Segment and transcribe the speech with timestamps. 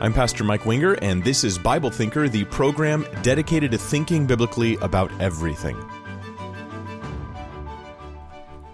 [0.00, 4.76] I'm Pastor Mike Winger, and this is Bible Thinker, the program dedicated to thinking biblically
[4.78, 5.76] about everything.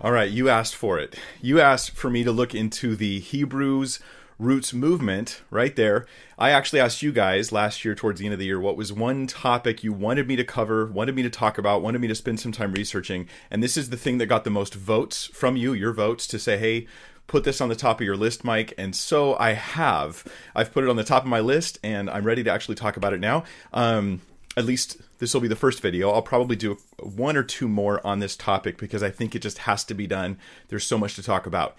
[0.00, 1.14] All right, you asked for it.
[1.42, 4.00] You asked for me to look into the Hebrews
[4.38, 6.06] roots movement right there.
[6.38, 8.90] I actually asked you guys last year, towards the end of the year, what was
[8.90, 12.14] one topic you wanted me to cover, wanted me to talk about, wanted me to
[12.14, 13.28] spend some time researching.
[13.50, 16.38] And this is the thing that got the most votes from you, your votes, to
[16.38, 16.86] say, hey,
[17.30, 18.74] put this on the top of your list, Mike.
[18.76, 20.24] And so I have.
[20.52, 22.96] I've put it on the top of my list, and I'm ready to actually talk
[22.96, 23.44] about it now.
[23.72, 24.20] Um,
[24.56, 26.10] at least this will be the first video.
[26.10, 29.58] I'll probably do one or two more on this topic because I think it just
[29.58, 30.38] has to be done.
[30.68, 31.76] There's so much to talk about.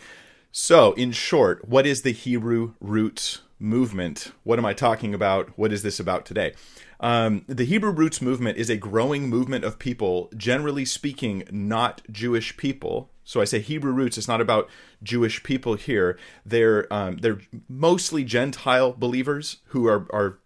[0.54, 4.32] So, in short, what is the Hebrew roots movement?
[4.44, 5.58] What am I talking about?
[5.58, 6.54] What is this about today?
[7.02, 12.56] Um, the Hebrew roots movement is a growing movement of people, generally speaking, not Jewish
[12.56, 13.10] people.
[13.32, 14.18] So I say Hebrew roots.
[14.18, 14.70] It's not about
[15.02, 16.20] Jewish people here.
[16.46, 20.40] They're um, they're mostly Gentile believers who are are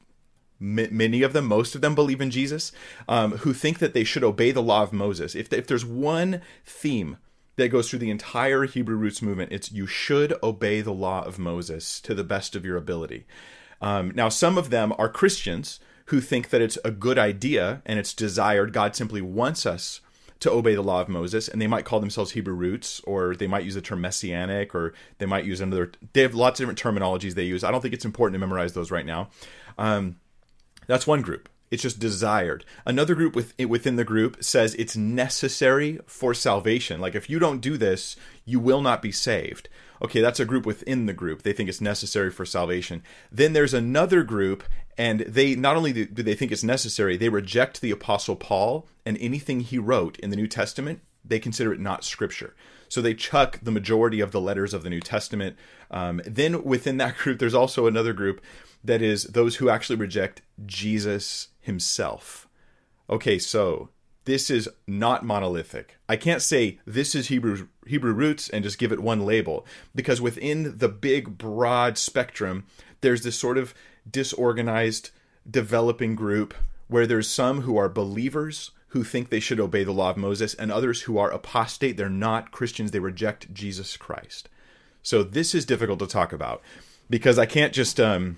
[0.60, 2.72] many of them, most of them believe in Jesus,
[3.10, 5.34] um, who think that they should obey the law of Moses.
[5.34, 7.18] If if there's one theme
[7.56, 11.40] that goes through the entire Hebrew roots movement, it's you should obey the law of
[11.40, 13.26] Moses to the best of your ability.
[13.82, 17.98] Um, now, some of them are Christians who think that it's a good idea and
[17.98, 18.74] it's desired.
[18.74, 20.02] God simply wants us
[20.40, 23.48] to obey the law of Moses, and they might call themselves Hebrew roots, or they
[23.48, 25.92] might use the term messianic, or they might use another.
[26.14, 27.64] They have lots of different terminologies they use.
[27.64, 29.30] I don't think it's important to memorize those right now.
[29.78, 30.18] Um,
[30.88, 31.50] that's one group.
[31.72, 32.64] It's just desired.
[32.86, 37.02] Another group within the group says it's necessary for salvation.
[37.02, 39.68] Like if you don't do this, you will not be saved
[40.02, 41.42] okay, that's a group within the group.
[41.42, 43.04] They think it's necessary for salvation.
[43.32, 44.64] Then there's another group,
[44.98, 49.18] and they not only do they think it's necessary, they reject the Apostle Paul and
[49.20, 51.02] anything he wrote in the New Testament.
[51.24, 52.56] They consider it not scripture.
[52.88, 55.58] So they chuck the majority of the letters of the New Testament.
[55.92, 58.42] Um, then within that group, there's also another group
[58.84, 62.48] that is those who actually reject Jesus himself.
[63.10, 63.90] Okay, so
[64.26, 65.98] this is not monolithic.
[66.08, 70.20] I can't say this is Hebrew Hebrew roots and just give it one label because
[70.20, 72.66] within the big broad spectrum
[73.02, 73.76] there's this sort of
[74.10, 75.12] disorganized
[75.50, 76.54] developing group
[76.88, 80.54] where there's some who are believers who think they should obey the law of Moses
[80.54, 84.50] and others who are apostate they're not Christians they reject Jesus Christ.
[85.04, 86.62] So this is difficult to talk about
[87.10, 88.38] because I can't just um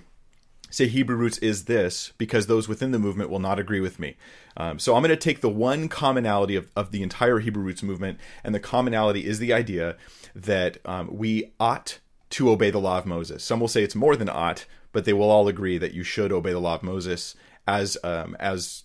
[0.70, 4.16] say Hebrew roots is this because those within the movement will not agree with me.
[4.56, 7.82] Um, so I'm going to take the one commonality of, of the entire Hebrew roots
[7.82, 9.96] movement, and the commonality is the idea
[10.34, 11.98] that um, we ought
[12.30, 13.42] to obey the law of Moses.
[13.42, 14.66] Some will say it's more than ought,
[14.98, 17.36] but they will all agree that you should obey the law of Moses
[17.68, 18.82] as um, as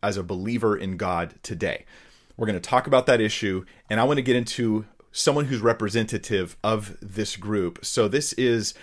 [0.00, 1.84] as a believer in God today.
[2.36, 5.60] We're going to talk about that issue, and I want to get into someone who's
[5.60, 7.84] representative of this group.
[7.84, 8.74] So this is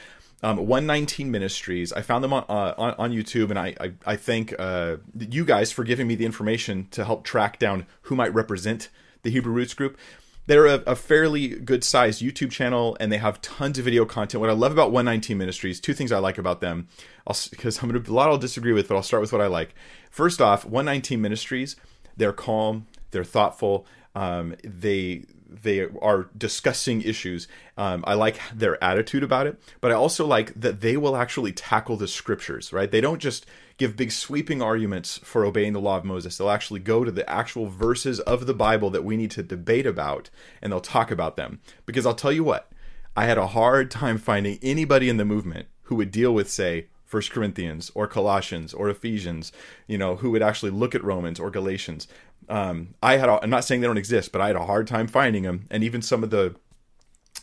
[0.42, 1.94] um, 119 Ministries.
[1.94, 5.46] I found them on uh, on, on, YouTube, and I I, I thank uh, you
[5.46, 8.90] guys for giving me the information to help track down who might represent
[9.22, 9.98] the Hebrew Roots group.
[10.46, 14.42] They're a, a fairly good sized YouTube channel, and they have tons of video content.
[14.42, 16.88] What I love about 119 Ministries, two things I like about them,
[17.26, 19.74] because I'm gonna a lot I'll disagree with, but I'll start with what I like.
[20.10, 21.76] First off, 119 Ministries,
[22.18, 25.24] they're calm, they're thoughtful, um, they
[25.62, 27.48] they are discussing issues.
[27.78, 31.52] Um, I like their attitude about it, but I also like that they will actually
[31.52, 32.90] tackle the scriptures, right?
[32.90, 33.46] They don't just
[33.78, 36.38] give big sweeping arguments for obeying the law of Moses.
[36.38, 39.86] They'll actually go to the actual verses of the Bible that we need to debate
[39.86, 40.30] about
[40.62, 41.60] and they'll talk about them.
[41.86, 42.72] Because I'll tell you what,
[43.16, 46.88] I had a hard time finding anybody in the movement who would deal with, say,
[47.14, 49.52] First Corinthians or Colossians or Ephesians,
[49.86, 52.08] you know, who would actually look at Romans or Galatians.
[52.54, 54.86] Um, I had, i am not saying they don't exist, but I had a hard
[54.86, 56.56] time finding them, and even some of the,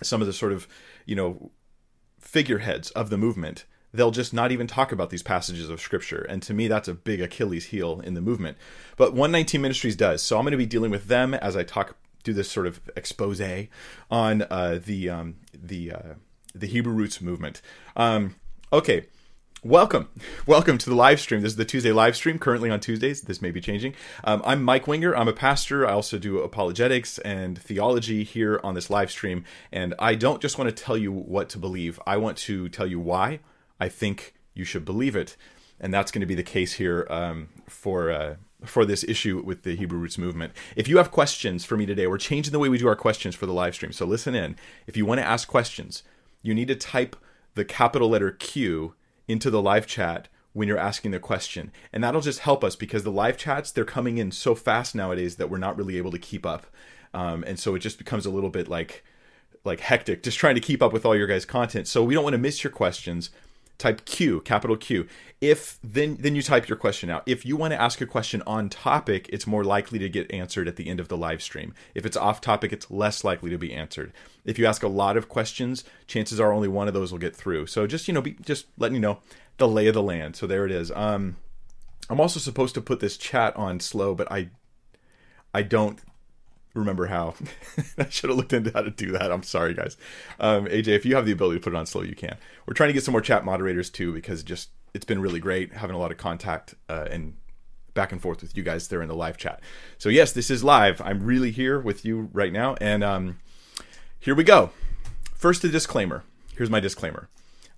[0.01, 0.69] some of the sort of,
[1.05, 1.51] you know,
[2.21, 6.45] figureheads of the movement, they'll just not even talk about these passages of scripture, and
[6.45, 8.57] to me, that's a big Achilles heel in the movement.
[8.97, 11.97] But 119 Ministries does, so I'm going to be dealing with them as I talk,
[12.23, 13.43] do this sort of expose
[14.13, 16.15] on uh, the um, the uh,
[16.55, 17.63] the Hebrew roots movement.
[17.97, 18.37] Um,
[18.73, 19.07] okay
[19.63, 20.09] Welcome.
[20.47, 21.43] Welcome to the live stream.
[21.43, 23.21] This is the Tuesday live stream, currently on Tuesdays.
[23.21, 23.93] This may be changing.
[24.25, 25.15] Um, I'm Mike Winger.
[25.15, 25.87] I'm a pastor.
[25.87, 29.45] I also do apologetics and theology here on this live stream.
[29.71, 32.87] And I don't just want to tell you what to believe, I want to tell
[32.87, 33.41] you why
[33.79, 35.37] I think you should believe it.
[35.79, 38.11] And that's going to be the case here um, for.
[38.11, 38.37] Uh,
[38.67, 40.53] for this issue with the Hebrew Roots movement.
[40.77, 43.35] If you have questions for me today, we're changing the way we do our questions
[43.35, 43.91] for the live stream.
[43.91, 44.55] So listen in.
[44.87, 46.03] If you want to ask questions,
[46.43, 47.17] you need to type
[47.55, 48.93] the capital letter Q
[49.31, 51.71] into the live chat when you're asking the question.
[51.93, 55.37] And that'll just help us because the live chats, they're coming in so fast nowadays
[55.37, 56.67] that we're not really able to keep up.
[57.15, 59.05] Um, and so it just becomes a little bit like
[59.63, 61.87] like hectic just trying to keep up with all your guys' content.
[61.87, 63.31] So we don't want to miss your questions.
[63.81, 65.09] Type Q, capital Q.
[65.41, 67.23] If then then you type your question out.
[67.27, 70.69] If you want to ask a question on topic, it's more likely to get answered
[70.69, 71.75] at the end of the live stream.
[71.95, 74.13] If it's off topic, it's less likely to be answered.
[74.45, 77.35] If you ask a lot of questions, chances are only one of those will get
[77.35, 77.67] through.
[77.67, 79.19] So just you know, be, just letting you know
[79.57, 80.37] the lay of the land.
[80.37, 80.93] So there it is.
[80.93, 81.37] Um,
[82.11, 84.51] I'm also supposed to put this chat on slow, but I
[85.55, 85.99] I don't
[86.75, 87.35] remember how.
[87.99, 89.33] I should have looked into how to do that.
[89.33, 89.97] I'm sorry, guys.
[90.39, 92.37] Um, AJ, if you have the ability to put it on slow, you can.
[92.67, 95.73] We're trying to get some more chat moderators too, because just it's been really great
[95.73, 97.35] having a lot of contact uh, and
[97.95, 99.61] back and forth with you guys there in the live chat.
[99.99, 101.01] So yes, this is live.
[101.01, 103.39] I'm really here with you right now, and um,
[104.19, 104.71] here we go.
[105.35, 106.25] First, a disclaimer.
[106.57, 107.29] Here's my disclaimer.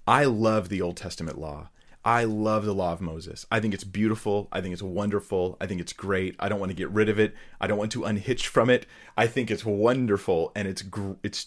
[0.07, 1.69] I love the Old Testament law.
[2.05, 3.47] I love the law of Moses.
[3.51, 4.49] I think it's beautiful.
[4.51, 5.57] I think it's wonderful.
[5.61, 6.35] I think it's great.
[6.41, 7.35] I don't want to get rid of it.
[7.61, 8.87] I don't want to unhitch from it.
[9.17, 11.47] I think it's wonderful and it's gr- it's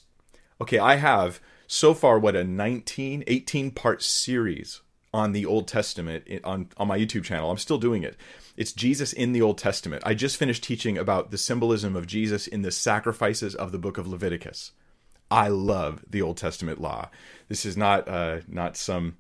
[0.62, 0.80] okay.
[0.80, 4.82] I have so far what a 19 18 part series
[5.14, 7.52] on the Old Testament on on my YouTube channel.
[7.52, 8.16] I'm still doing it.
[8.56, 10.04] It's Jesus in the Old Testament.
[10.06, 13.98] I just finished teaching about the symbolism of Jesus in the sacrifices of the book
[13.98, 14.72] of Leviticus.
[15.30, 17.10] I love the Old Testament law.
[17.50, 19.18] This is not uh, not some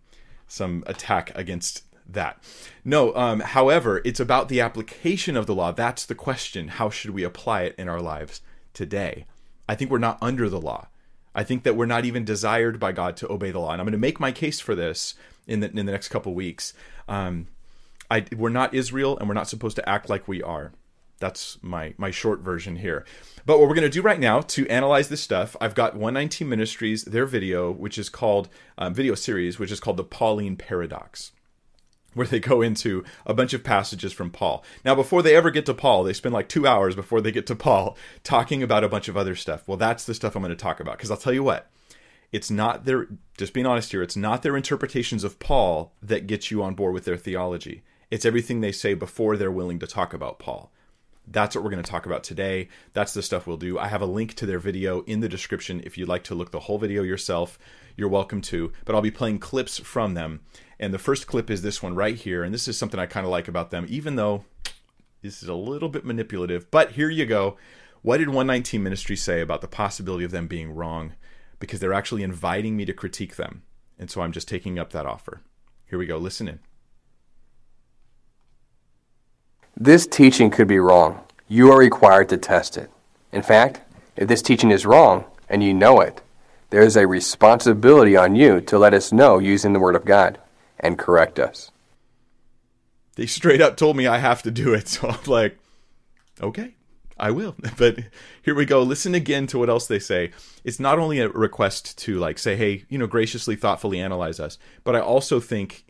[0.47, 2.41] some attack against that.
[2.83, 5.71] No, um, however, it's about the application of the law.
[5.71, 6.67] That's the question.
[6.67, 8.41] How should we apply it in our lives
[8.73, 9.25] today?
[9.67, 10.87] I think we're not under the law.
[11.33, 13.71] I think that we're not even desired by God to obey the law.
[13.71, 15.15] And I'm going to make my case for this
[15.47, 16.73] in the, in the next couple weeks.
[17.09, 17.47] Um,
[18.09, 20.71] I, we're not Israel and we're not supposed to act like we are.
[21.19, 23.05] That's my, my short version here.
[23.45, 26.47] But what we're going to do right now to analyze this stuff, I've got 119
[26.49, 31.31] Ministries, their video, which is called, um, video series, which is called The Pauline Paradox
[32.15, 34.63] where they go into a bunch of passages from Paul.
[34.83, 37.45] Now, before they ever get to Paul, they spend like two hours before they get
[37.47, 39.67] to Paul talking about a bunch of other stuff.
[39.67, 41.69] Well, that's the stuff I'm going to talk about because I'll tell you what,
[42.31, 43.07] it's not their,
[43.37, 46.93] just being honest here, it's not their interpretations of Paul that gets you on board
[46.93, 47.83] with their theology.
[48.09, 50.71] It's everything they say before they're willing to talk about Paul.
[51.27, 52.69] That's what we're going to talk about today.
[52.93, 53.79] That's the stuff we'll do.
[53.79, 55.81] I have a link to their video in the description.
[55.83, 57.57] If you'd like to look the whole video yourself,
[57.95, 58.71] you're welcome to.
[58.85, 60.41] But I'll be playing clips from them.
[60.79, 62.43] And the first clip is this one right here.
[62.43, 64.45] And this is something I kind of like about them, even though
[65.21, 66.69] this is a little bit manipulative.
[66.69, 67.57] But here you go.
[68.01, 71.13] What did 119 Ministry say about the possibility of them being wrong?
[71.59, 73.63] Because they're actually inviting me to critique them.
[73.97, 75.41] And so I'm just taking up that offer.
[75.85, 76.17] Here we go.
[76.17, 76.59] Listen in.
[79.77, 81.19] This teaching could be wrong.
[81.49, 82.89] You are required to test it.
[83.33, 83.81] In fact,
[84.15, 86.21] if this teaching is wrong and you know it,
[86.69, 90.39] there is a responsibility on you to let us know using the Word of God
[90.79, 91.71] and correct us.
[93.15, 94.87] They straight up told me I have to do it.
[94.87, 95.59] So I'm like,
[96.41, 96.75] okay,
[97.17, 97.55] I will.
[97.77, 97.99] But
[98.43, 98.81] here we go.
[98.81, 100.31] Listen again to what else they say.
[100.63, 104.57] It's not only a request to like say, hey, you know, graciously, thoughtfully analyze us,
[104.85, 105.83] but I also think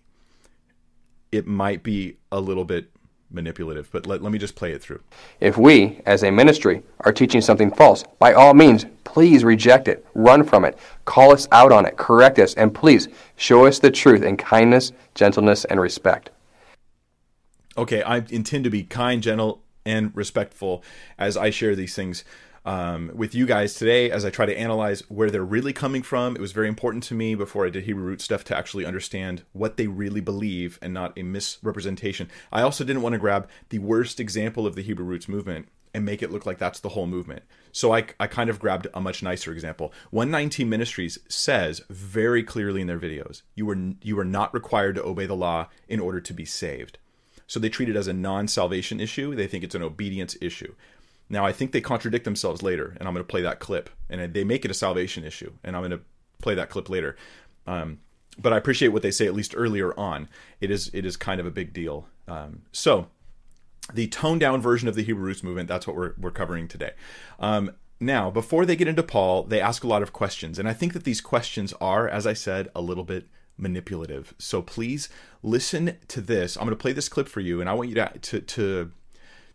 [1.32, 2.90] it might be a little bit
[3.36, 5.02] manipulative, but let, let me just play it through.
[5.40, 10.06] If we, as a ministry, are teaching something false, by all means, please reject it,
[10.16, 13.92] run from it, call us out on it, correct us, and please show us the
[13.92, 16.32] truth in kindness, gentleness, and respect.
[17.78, 20.84] Okay, I intend to be kind, gentle, and respectful
[21.20, 22.24] as I share these things
[22.66, 26.36] um, with you guys today as I try to analyze where they're really coming from.
[26.36, 29.44] It was very important to me before I did Hebrew root stuff to actually understand
[29.54, 32.30] what they really believe and not a misrepresentation.
[32.52, 36.04] I also didn't want to grab the worst example of the Hebrew roots movement and
[36.04, 37.44] make it look like that's the whole movement.
[37.72, 39.94] So I, I kind of grabbed a much nicer example.
[40.10, 45.06] 119 Ministries says very clearly in their videos, you are you are not required to
[45.06, 46.98] obey the law in order to be saved.
[47.48, 49.36] So they treat it as a non-salvation issue.
[49.36, 50.74] They think it's an obedience issue.
[51.30, 53.90] Now, I think they contradict themselves later, and I'm going to play that clip.
[54.10, 56.02] And they make it a salvation issue, and I'm going to
[56.40, 57.16] play that clip later.
[57.66, 58.00] Um,
[58.38, 60.28] but I appreciate what they say at least earlier on.
[60.62, 62.08] It is it is kind of a big deal.
[62.28, 63.08] Um, so,
[63.94, 65.68] the toned down version of the Hebrew roots movement.
[65.68, 66.92] That's what we're we're covering today.
[67.40, 70.74] Um, now, before they get into Paul, they ask a lot of questions, and I
[70.74, 73.28] think that these questions are, as I said, a little bit
[73.58, 74.34] manipulative.
[74.38, 75.08] So please
[75.42, 76.58] listen to this.
[76.58, 78.92] I'm going to play this clip for you, and I want you to to, to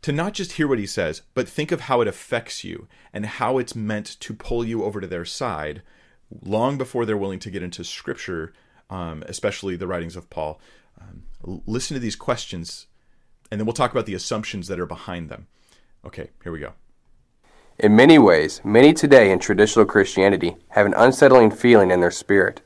[0.02, 3.26] to not just hear what he says, but think of how it affects you and
[3.26, 5.82] how it's meant to pull you over to their side
[6.42, 8.52] long before they're willing to get into scripture,
[8.88, 10.60] um, especially the writings of Paul.
[11.00, 11.24] Um,
[11.66, 12.86] listen to these questions,
[13.50, 15.48] and then we'll talk about the assumptions that are behind them.
[16.04, 16.72] Okay, here we go.
[17.78, 22.62] In many ways, many today in traditional Christianity have an unsettling feeling in their spirit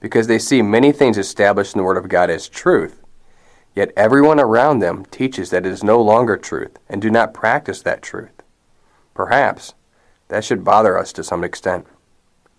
[0.00, 3.02] because they see many things established in the Word of God as truth
[3.76, 7.82] Yet everyone around them teaches that it is no longer truth and do not practice
[7.82, 8.42] that truth.
[9.12, 9.74] Perhaps
[10.28, 11.86] that should bother us to some extent.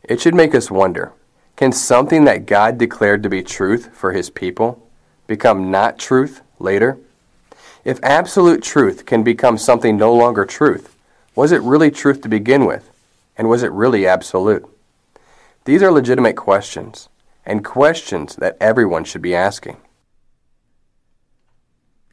[0.03, 1.11] It should make us wonder
[1.55, 4.87] Can something that God declared to be truth for his people
[5.25, 6.99] become not truth later?
[7.83, 10.95] If absolute truth can become something no longer truth,
[11.35, 12.91] was it really truth to begin with?
[13.35, 14.65] And was it really absolute?
[15.65, 17.09] These are legitimate questions,
[17.45, 19.77] and questions that everyone should be asking.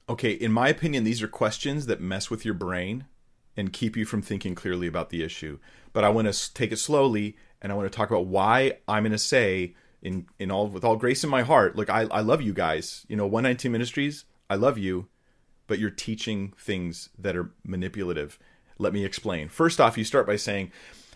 [0.08, 3.06] Okay, in my opinion, these are questions that mess with your brain
[3.56, 5.58] and keep you from thinking clearly about the issue.
[5.92, 9.04] But I want to take it slowly and I want to talk about why I'm
[9.04, 12.20] going to say in in all with all grace in my heart, look, I I
[12.20, 13.06] love you guys.
[13.08, 15.08] You know, 119 Ministries, I love you,
[15.66, 18.38] but you're teaching things that are manipulative.
[18.78, 19.48] Let me explain.
[19.48, 20.72] First off, you start by saying,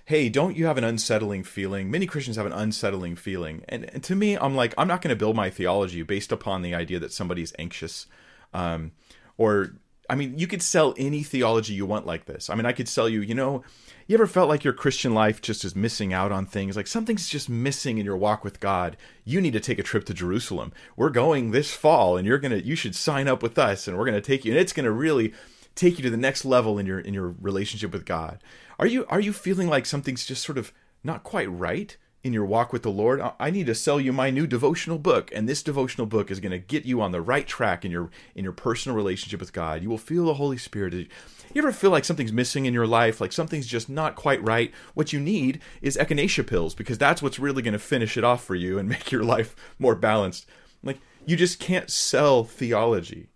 [0.07, 1.91] hey, don't you have an unsettling feeling?
[1.91, 3.63] Many Christians have an unsettling feeling.
[3.69, 6.63] And, and to me, I'm like, I'm not going to build my theology based upon
[6.63, 8.07] the idea that somebody's anxious
[8.55, 8.93] um,
[9.37, 9.75] or
[10.11, 12.49] I mean, you could sell any theology you want like this.
[12.49, 13.63] I mean, I could sell you, you know,
[14.07, 16.77] you ever felt like your Christian life just is missing out on things?
[16.77, 18.97] Like something's just missing in your walk with God.
[19.25, 20.73] You need to take a trip to Jerusalem.
[20.97, 23.99] We're going this fall and you're going to you should sign up with us and
[23.99, 25.35] we're going to take you and it's going to really
[25.75, 28.43] take you to the next level in your in your relationship with God.
[28.79, 30.73] Are you are you feeling like something's just sort of
[31.05, 31.99] not quite right?
[32.25, 35.31] In your walk with the Lord, I need to sell you my new devotional book,
[35.33, 38.11] and this devotional book is going to get you on the right track in your
[38.35, 39.83] in your personal relationship with God.
[39.83, 40.95] You will feel the Holy Spirit.
[40.95, 41.09] You
[41.57, 44.73] ever feel like something's missing in your life, like something's just not quite right?
[44.95, 48.45] What you need is echinacea pills because that's what's really going to finish it off
[48.45, 50.47] for you and make your life more balanced.
[50.83, 53.29] Like you just can't sell theology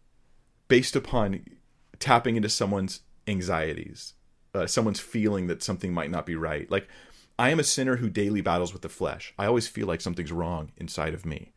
[0.68, 1.44] based upon
[1.98, 4.14] tapping into someone's anxieties,
[4.54, 6.68] uh, someone's feeling that something might not be right.
[6.70, 6.88] Like
[7.42, 9.34] I am a sinner who daily battles with the flesh.
[9.36, 11.50] I always feel like something's wrong inside of me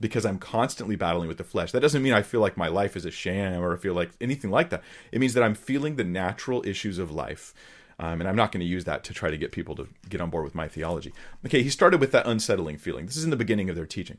[0.00, 1.70] because I'm constantly battling with the flesh.
[1.70, 4.10] That doesn't mean I feel like my life is a sham or I feel like
[4.20, 4.82] anything like that.
[5.12, 7.54] It means that I'm feeling the natural issues of life.
[8.00, 10.20] Um, and I'm not going to use that to try to get people to get
[10.20, 11.12] on board with my theology.
[11.46, 13.06] Okay, he started with that unsettling feeling.
[13.06, 14.18] This is in the beginning of their teaching.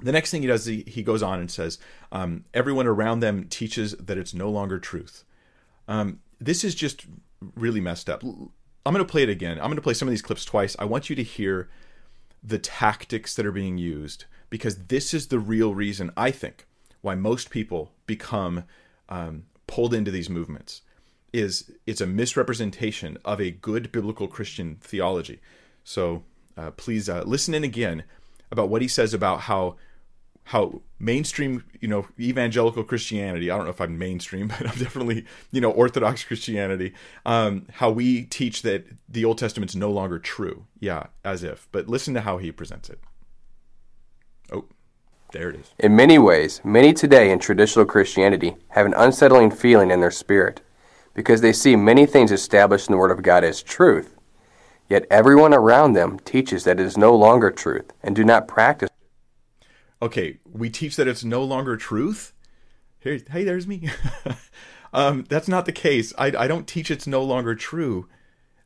[0.00, 1.78] The next thing he does, he, he goes on and says,
[2.10, 5.24] um, everyone around them teaches that it's no longer truth.
[5.86, 7.04] Um, this is just
[7.54, 8.22] really messed up.
[8.84, 9.58] I'm going to play it again.
[9.58, 10.74] I'm going to play some of these clips twice.
[10.78, 11.68] I want you to hear
[12.42, 16.66] the tactics that are being used because this is the real reason I think
[17.00, 18.64] why most people become
[19.08, 20.82] um, pulled into these movements
[21.32, 25.40] is it's a misrepresentation of a good biblical Christian theology.
[25.84, 26.24] So
[26.56, 28.04] uh, please uh, listen in again
[28.50, 29.76] about what he says about how
[30.44, 35.26] how mainstream, you know, evangelical Christianity, I don't know if I'm mainstream, but I'm definitely,
[35.50, 36.94] you know, Orthodox Christianity,
[37.24, 40.66] um, how we teach that the Old Testament's no longer true.
[40.80, 41.68] Yeah, as if.
[41.72, 43.00] But listen to how he presents it.
[44.52, 44.66] Oh,
[45.32, 45.70] there it is.
[45.78, 50.60] In many ways, many today in traditional Christianity have an unsettling feeling in their spirit
[51.14, 54.16] because they see many things established in the Word of God as truth.
[54.88, 58.90] Yet everyone around them teaches that it is no longer truth and do not practice
[60.02, 62.34] okay, we teach that it's no longer truth.
[62.98, 63.88] Here, hey, there's me.
[64.92, 66.12] um, that's not the case.
[66.18, 68.08] I, I don't teach it's no longer true.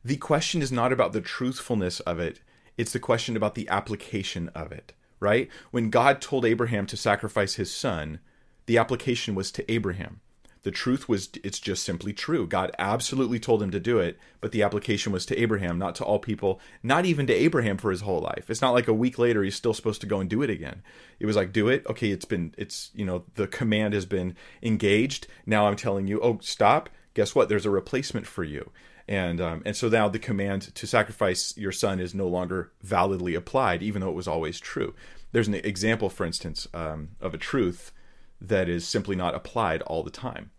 [0.03, 2.41] The question is not about the truthfulness of it.
[2.75, 5.49] It's the question about the application of it, right?
[5.71, 8.19] When God told Abraham to sacrifice his son,
[8.65, 10.21] the application was to Abraham.
[10.67, 12.45] The truth was it's just simply true.
[12.45, 16.03] God absolutely told him to do it, but the application was to Abraham, not to
[16.03, 18.49] all people, not even to Abraham for his whole life.
[18.49, 20.83] It's not like a week later he's still supposed to go and do it again.
[21.21, 21.85] It was like, do it.
[21.87, 25.27] Okay, it's been it's you know, the command has been engaged.
[25.45, 26.89] Now I'm telling you, oh, stop.
[27.13, 27.47] Guess what?
[27.47, 28.69] There's a replacement for you.
[29.07, 33.35] And um, and so now the command to sacrifice your son is no longer validly
[33.35, 34.93] applied, even though it was always true.
[35.31, 37.93] There's an example, for instance, um, of a truth
[38.41, 40.51] that is simply not applied all the time.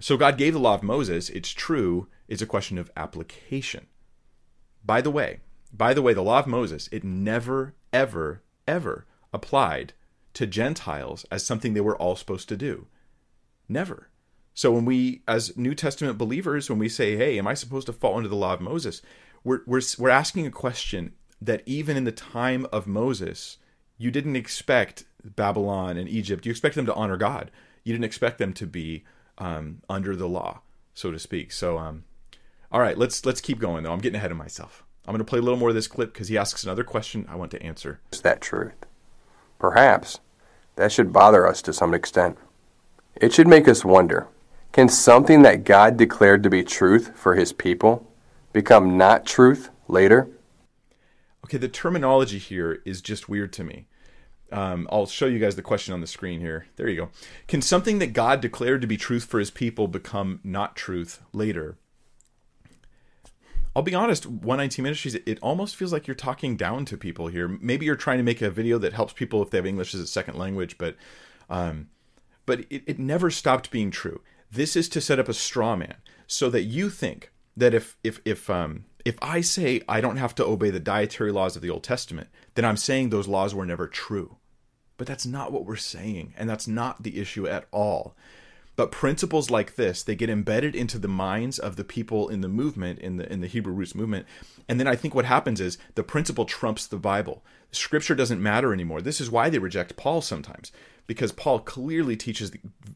[0.00, 1.30] So God gave the law of Moses.
[1.30, 2.08] It's true.
[2.28, 3.86] It's a question of application.
[4.84, 5.40] By the way,
[5.72, 9.92] by the way, the law of Moses, it never, ever, ever applied
[10.34, 12.86] to Gentiles as something they were all supposed to do.
[13.68, 14.08] Never.
[14.54, 17.92] So when we, as New Testament believers, when we say, "Hey, am I supposed to
[17.92, 19.02] fall under the law of Moses?"
[19.44, 23.58] We're we're we're asking a question that even in the time of Moses,
[23.96, 26.44] you didn't expect Babylon and Egypt.
[26.44, 27.50] You expect them to honor God.
[27.84, 29.04] You didn't expect them to be
[29.38, 30.60] um, under the law,
[30.94, 31.52] so to speak.
[31.52, 32.04] So, um,
[32.70, 33.92] all right, let's let's keep going though.
[33.92, 34.84] I'm getting ahead of myself.
[35.06, 37.26] I'm going to play a little more of this clip because he asks another question
[37.30, 38.00] I want to answer.
[38.12, 38.74] Is that truth?
[39.58, 40.20] Perhaps
[40.76, 42.36] that should bother us to some extent.
[43.16, 44.28] It should make us wonder
[44.72, 48.06] can something that God declared to be truth for his people
[48.52, 50.28] become not truth later?
[51.44, 53.87] Okay, the terminology here is just weird to me.
[54.50, 56.66] Um, I'll show you guys the question on the screen here.
[56.76, 57.10] There you go.
[57.48, 61.76] Can something that God declared to be truth for his people become not truth later?
[63.76, 67.46] I'll be honest, 119 Ministries, it almost feels like you're talking down to people here.
[67.46, 70.00] Maybe you're trying to make a video that helps people if they have English as
[70.00, 70.96] a second language, but
[71.48, 71.88] um,
[72.44, 74.20] but it, it never stopped being true.
[74.50, 78.20] This is to set up a straw man so that you think that if if
[78.24, 81.70] if um if I say I don't have to obey the dietary laws of the
[81.70, 84.37] Old Testament, then I'm saying those laws were never true.
[84.98, 88.14] But that's not what we're saying, and that's not the issue at all.
[88.76, 92.48] But principles like this, they get embedded into the minds of the people in the
[92.48, 94.26] movement, in the in the Hebrew roots movement.
[94.68, 97.42] And then I think what happens is the principle trumps the Bible.
[97.72, 99.00] Scripture doesn't matter anymore.
[99.00, 100.70] This is why they reject Paul sometimes,
[101.08, 102.52] because Paul clearly teaches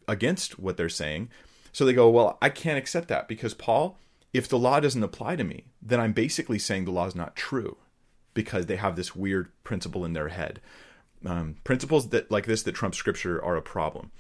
[0.07, 1.31] against what they're saying.
[1.73, 3.99] So they go, Well, I can't accept that because Paul,
[4.33, 7.35] if the law doesn't apply to me, then I'm basically saying the law is not
[7.35, 7.77] true
[8.35, 10.61] because they have this weird principle in their head.
[11.25, 14.11] Um, principles that like this that trump scripture are a problem.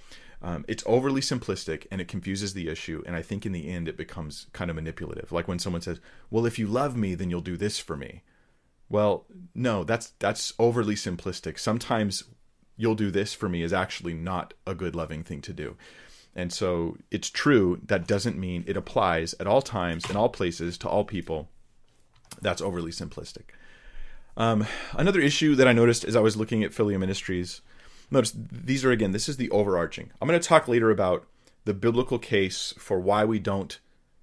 [0.41, 3.03] Um, it's overly simplistic and it confuses the issue.
[3.07, 5.31] And I think in the end, it becomes kind of manipulative.
[5.31, 8.23] Like when someone says, "Well, if you love me, then you'll do this for me."
[8.89, 11.59] Well, no, that's that's overly simplistic.
[11.59, 12.25] Sometimes
[12.77, 15.77] you'll do this for me is actually not a good loving thing to do.
[16.35, 17.81] And so it's true.
[17.87, 21.51] That doesn't mean it applies at all times, in all places, to all people.
[22.41, 23.51] That's overly simplistic.
[24.37, 27.61] Um, another issue that I noticed as I was looking at Philia Ministries,
[28.11, 30.11] notice these are again, this is the overarching.
[30.21, 31.27] I'm going to talk later about
[31.65, 33.79] the biblical case for why we don't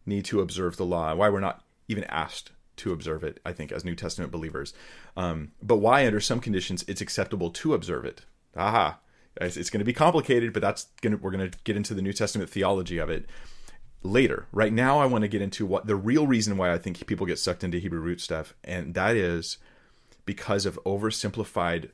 [0.05, 3.71] need to observe the law, why we're not even asked to observe it, I think,
[3.71, 4.73] as New Testament believers.
[5.15, 8.21] Um, but why, under some conditions, it's acceptable to observe it.
[8.55, 8.99] Aha.
[9.39, 11.93] It's, it's going to be complicated, but that's going to, we're going to get into
[11.93, 13.25] the New Testament theology of it
[14.01, 14.47] later.
[14.51, 17.27] Right now, I want to get into what the real reason why I think people
[17.27, 19.57] get sucked into Hebrew root stuff, and that is
[20.29, 21.89] because of oversimplified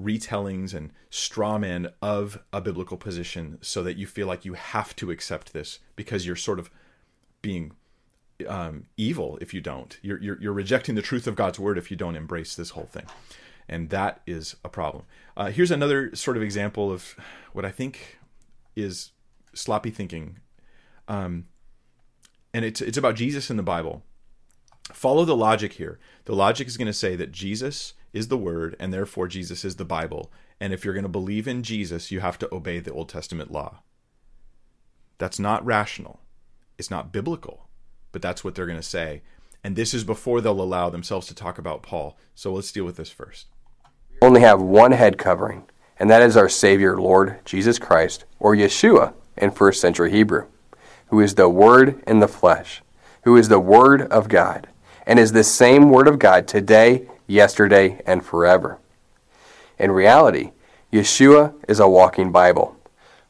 [0.00, 4.96] retellings and straw men of a biblical position so that you feel like you have
[4.96, 6.70] to accept this because you're sort of
[7.42, 7.72] being
[8.48, 9.98] um, evil if you don't.
[10.00, 12.86] You're, you're, you're rejecting the truth of God's word if you don't embrace this whole
[12.86, 13.04] thing.
[13.68, 15.04] And that is a problem.
[15.36, 17.14] Uh, here's another sort of example of
[17.52, 18.16] what I think
[18.74, 19.10] is
[19.52, 20.38] sloppy thinking.
[21.08, 21.44] Um,
[22.54, 24.02] and it's, it's about Jesus in the Bible.
[24.92, 25.98] Follow the logic here.
[26.24, 29.76] The logic is going to say that Jesus is the Word, and therefore Jesus is
[29.76, 30.32] the Bible.
[30.60, 33.50] And if you're going to believe in Jesus, you have to obey the Old Testament
[33.50, 33.82] law.
[35.18, 36.20] That's not rational.
[36.78, 37.68] It's not biblical,
[38.12, 39.22] but that's what they're going to say.
[39.64, 42.16] And this is before they'll allow themselves to talk about Paul.
[42.34, 43.46] So let's deal with this first.
[44.22, 45.64] Only have one head covering,
[45.98, 50.46] and that is our Savior, Lord Jesus Christ, or Yeshua in first century Hebrew,
[51.08, 52.82] who is the Word in the flesh,
[53.24, 54.68] who is the Word of God
[55.06, 58.78] and is the same Word of God today, yesterday, and forever.
[59.78, 60.50] In reality,
[60.92, 62.76] Yeshua is a walking Bible.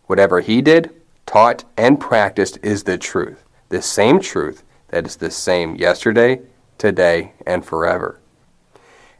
[0.06, 0.94] Whatever he did,
[1.26, 6.40] taught, and practiced is the truth, the same truth that is the same yesterday,
[6.78, 8.20] today, and forever.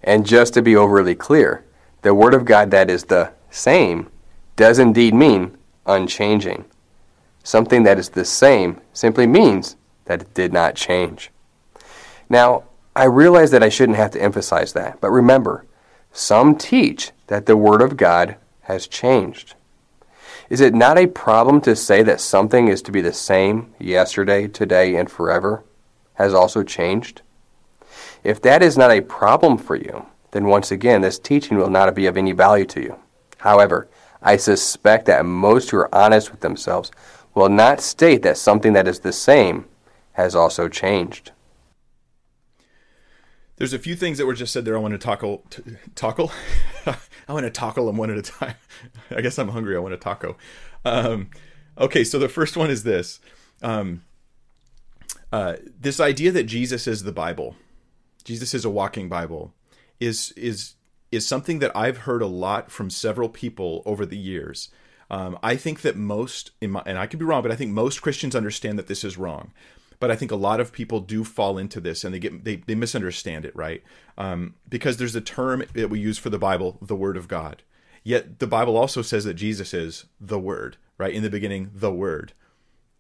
[0.03, 1.65] And just to be overly clear,
[2.03, 4.09] the Word of God that is the same
[4.55, 6.65] does indeed mean unchanging.
[7.43, 11.31] Something that is the same simply means that it did not change.
[12.29, 15.65] Now, I realize that I shouldn't have to emphasize that, but remember,
[16.13, 19.55] some teach that the Word of God has changed.
[20.49, 24.47] Is it not a problem to say that something is to be the same yesterday,
[24.47, 25.65] today, and forever
[26.15, 27.23] has also changed?
[28.25, 31.95] If that is not a problem for you, then once again, this teaching will not
[31.95, 32.97] be of any value to you.
[33.39, 33.89] However,
[34.23, 36.91] I suspect that most who are honest with themselves
[37.35, 39.67] will not state that something that is the same
[40.13, 41.33] has also changed.
[43.57, 44.77] There's a few things that were just said there.
[44.77, 45.45] I want to tackle.
[45.49, 45.63] T-
[45.95, 46.31] tackle.
[46.87, 48.55] I want to tackle them one at a time.
[49.11, 49.77] I guess I'm hungry.
[49.77, 50.37] I want a taco.
[50.85, 51.31] Um,
[51.79, 53.19] okay, so the first one is this:
[53.63, 54.05] um,
[55.33, 57.57] uh, this idea that Jesus is the Bible,
[58.25, 59.55] Jesus is a walking Bible,
[60.01, 60.75] is is
[61.11, 64.69] is something that I've heard a lot from several people over the years.
[65.09, 68.03] Um, I think that most, my, and I could be wrong, but I think most
[68.03, 69.53] Christians understand that this is wrong
[69.99, 72.57] but I think a lot of people do fall into this and they get they,
[72.57, 73.83] they misunderstand it, right?
[74.19, 77.63] Um, because there's a term that we use for the Bible, the Word of God.
[78.03, 81.15] Yet the Bible also says that Jesus is the Word, right?
[81.15, 82.33] In the beginning, the Word.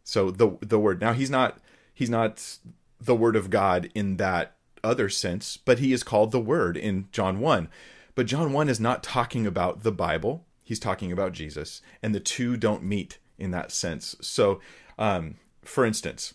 [0.04, 1.00] So the the Word.
[1.00, 1.58] Now he's not
[1.92, 2.58] he's not
[3.00, 7.08] the Word of God in that other sense, but he is called the Word in
[7.12, 7.68] John one.
[8.14, 10.44] But John one is not talking about the Bible.
[10.62, 14.16] He's talking about Jesus, and the two don't meet in that sense.
[14.20, 14.60] So,
[14.98, 16.34] um, for instance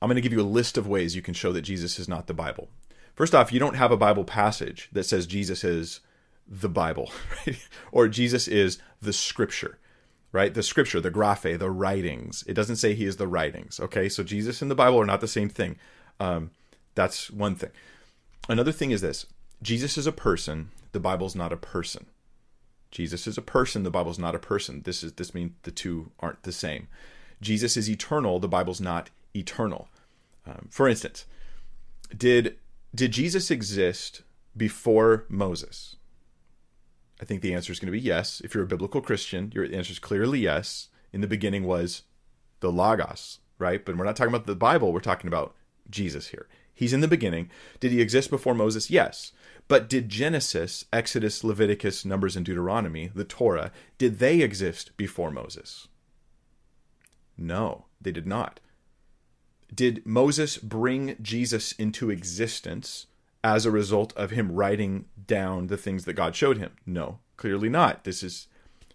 [0.00, 2.08] I'm going to give you a list of ways you can show that Jesus is
[2.08, 2.68] not the Bible.
[3.14, 6.00] First off, you don't have a Bible passage that says Jesus is
[6.46, 7.10] the Bible,
[7.46, 7.58] right?
[7.90, 9.78] or Jesus is the Scripture,
[10.32, 10.52] right?
[10.52, 12.44] The Scripture, the graphe, the writings.
[12.46, 14.08] It doesn't say he is the writings, okay?
[14.08, 15.78] So Jesus and the Bible are not the same thing.
[16.20, 16.50] Um,
[16.94, 17.70] that's one thing.
[18.48, 19.26] Another thing is this
[19.62, 22.06] Jesus is a person, the Bible's not a person.
[22.90, 24.82] Jesus is a person, the Bible's not a person.
[24.84, 26.88] This is this means the two aren't the same.
[27.40, 29.88] Jesus is eternal, the Bible's not eternal.
[30.46, 31.26] Um, for instance,
[32.16, 32.56] did
[32.94, 34.22] did Jesus exist
[34.56, 35.96] before Moses?
[37.20, 38.40] I think the answer is going to be yes.
[38.44, 40.88] If you're a biblical Christian, your answer is clearly yes.
[41.12, 42.02] In the beginning was
[42.60, 43.84] the Logos, right?
[43.84, 45.54] But we're not talking about the Bible, we're talking about
[45.88, 46.46] Jesus here.
[46.74, 47.50] He's in the beginning.
[47.80, 48.90] Did he exist before Moses?
[48.90, 49.32] Yes.
[49.66, 55.88] But did Genesis, Exodus, Leviticus, Numbers, and Deuteronomy, the Torah, did they exist before Moses?
[57.38, 58.60] No, they did not.
[59.74, 63.06] Did Moses bring Jesus into existence
[63.42, 66.72] as a result of him writing down the things that God showed him?
[66.84, 68.04] No, clearly not.
[68.04, 68.48] This is,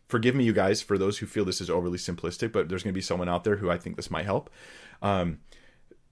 [0.07, 2.93] forgive me, you guys, for those who feel this is overly simplistic, but there's going
[2.93, 4.49] to be someone out there who I think this might help.
[5.01, 5.39] Um,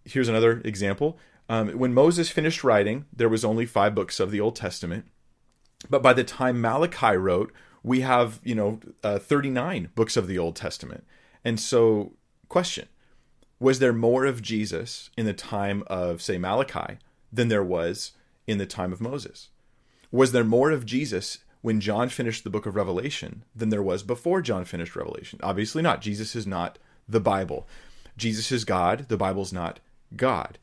[0.03, 1.17] here's another example.
[1.47, 5.05] Um, when Moses finished writing, there was only five books of the Old Testament.
[5.89, 10.37] But by the time Malachi wrote, we have, you know, uh, 39 books of the
[10.37, 11.05] Old Testament.
[11.45, 12.13] And so,
[12.49, 12.87] question
[13.59, 16.97] Was there more of Jesus in the time of, say, Malachi
[17.31, 18.13] than there was
[18.47, 19.49] in the time of Moses?
[20.11, 24.01] Was there more of Jesus when John finished the book of Revelation than there was
[24.01, 25.39] before John finished Revelation?
[25.43, 26.01] Obviously not.
[26.01, 27.67] Jesus is not the Bible.
[28.17, 29.07] Jesus is God.
[29.09, 29.79] The Bible's not
[30.15, 30.57] God.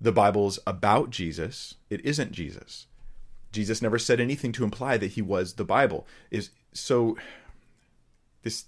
[0.00, 1.76] The Bible's about Jesus.
[1.88, 2.86] It isn't Jesus.
[3.52, 6.06] Jesus never said anything to imply that he was the Bible.
[6.30, 7.16] Is so
[8.42, 8.64] this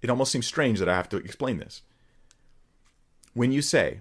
[0.00, 1.82] it almost seems strange that I have to explain this.
[3.34, 4.00] When you say,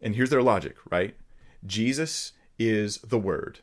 [0.00, 1.16] and here's their logic, right?
[1.66, 3.60] Jesus is the Word.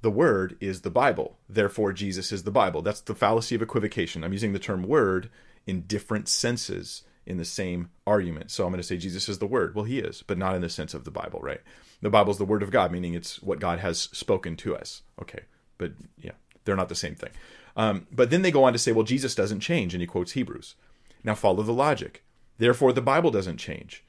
[0.00, 1.38] The Word is the Bible.
[1.48, 2.82] Therefore, Jesus is the Bible.
[2.82, 4.24] That's the fallacy of equivocation.
[4.24, 5.30] I'm using the term Word
[5.66, 8.50] in different senses in the same argument.
[8.50, 9.74] So I'm going to say Jesus is the Word.
[9.74, 11.60] Well, He is, but not in the sense of the Bible, right?
[12.00, 15.02] The Bible is the Word of God, meaning it's what God has spoken to us.
[15.20, 15.40] Okay,
[15.78, 16.32] but yeah,
[16.64, 17.30] they're not the same thing.
[17.76, 20.32] Um, but then they go on to say, well, Jesus doesn't change, and he quotes
[20.32, 20.74] Hebrews.
[21.22, 22.24] Now follow the logic.
[22.58, 24.04] Therefore, the Bible doesn't change.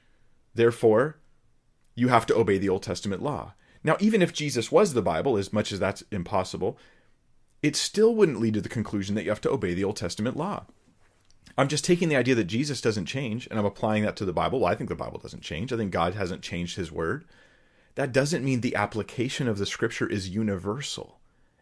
[0.53, 1.17] Therefore,
[1.95, 3.53] you have to obey the Old Testament law.
[3.83, 6.77] Now, even if Jesus was the Bible, as much as that's impossible,
[7.61, 10.37] it still wouldn't lead to the conclusion that you have to obey the Old Testament
[10.37, 10.65] law.
[11.57, 14.33] I'm just taking the idea that Jesus doesn't change and I'm applying that to the
[14.33, 14.59] Bible.
[14.59, 15.71] Well, I think the Bible doesn't change.
[15.71, 17.25] I think God hasn't changed his word.
[17.95, 21.19] That doesn't mean the application of the scripture is universal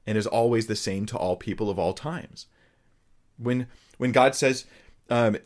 [0.08, 2.48] and is always the same to all people of all times.
[3.38, 4.66] When when God says
[5.10, 5.38] um,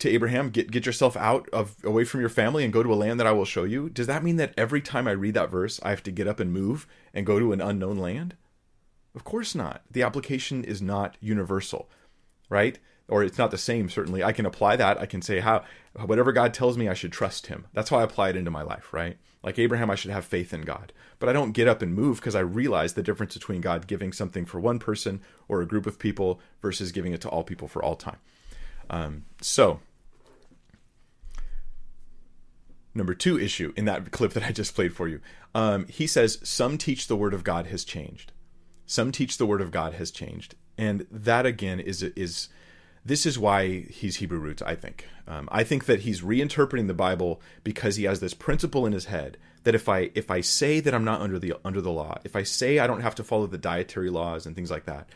[0.00, 2.96] to Abraham, get get yourself out of away from your family and go to a
[2.96, 5.50] land that I will show you, does that mean that every time I read that
[5.50, 8.36] verse, I have to get up and move and go to an unknown land?
[9.14, 9.82] Of course not.
[9.90, 11.90] The application is not universal,
[12.48, 12.78] right?
[13.08, 15.64] or it's not the same certainly i can apply that i can say how
[16.04, 18.62] whatever god tells me i should trust him that's how i apply it into my
[18.62, 21.82] life right like abraham i should have faith in god but i don't get up
[21.82, 25.60] and move because i realize the difference between god giving something for one person or
[25.60, 28.18] a group of people versus giving it to all people for all time
[28.90, 29.80] um, so
[32.98, 35.20] number two issue in that clip that i just played for you
[35.54, 38.32] um, he says some teach the word of god has changed
[38.84, 42.48] some teach the word of god has changed and that again is is
[43.08, 45.08] this is why he's Hebrew roots, I think.
[45.26, 49.06] Um, I think that he's reinterpreting the Bible because he has this principle in his
[49.06, 52.18] head that if I if I say that I'm not under the under the law,
[52.24, 55.08] if I say I don't have to follow the dietary laws and things like that,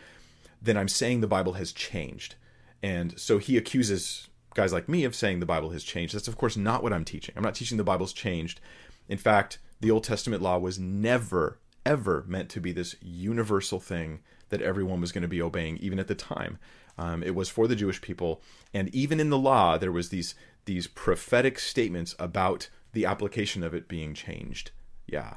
[0.61, 2.37] then I'm saying the Bible has changed.
[2.83, 6.15] And so he accuses guys like me of saying the Bible has changed.
[6.15, 7.35] That's of course not what I'm teaching.
[7.37, 8.61] I'm not teaching the Bible's changed.
[9.09, 14.21] In fact, the Old Testament law was never ever meant to be this universal thing
[14.51, 16.59] that everyone was going to be obeying even at the time.
[16.97, 20.35] Um, it was for the Jewish people, and even in the law, there was these
[20.65, 24.71] these prophetic statements about the application of it being changed.
[25.07, 25.37] Yeah.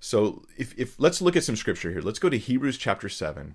[0.00, 2.02] So if, if let's look at some scripture here.
[2.02, 3.54] Let's go to Hebrews chapter seven.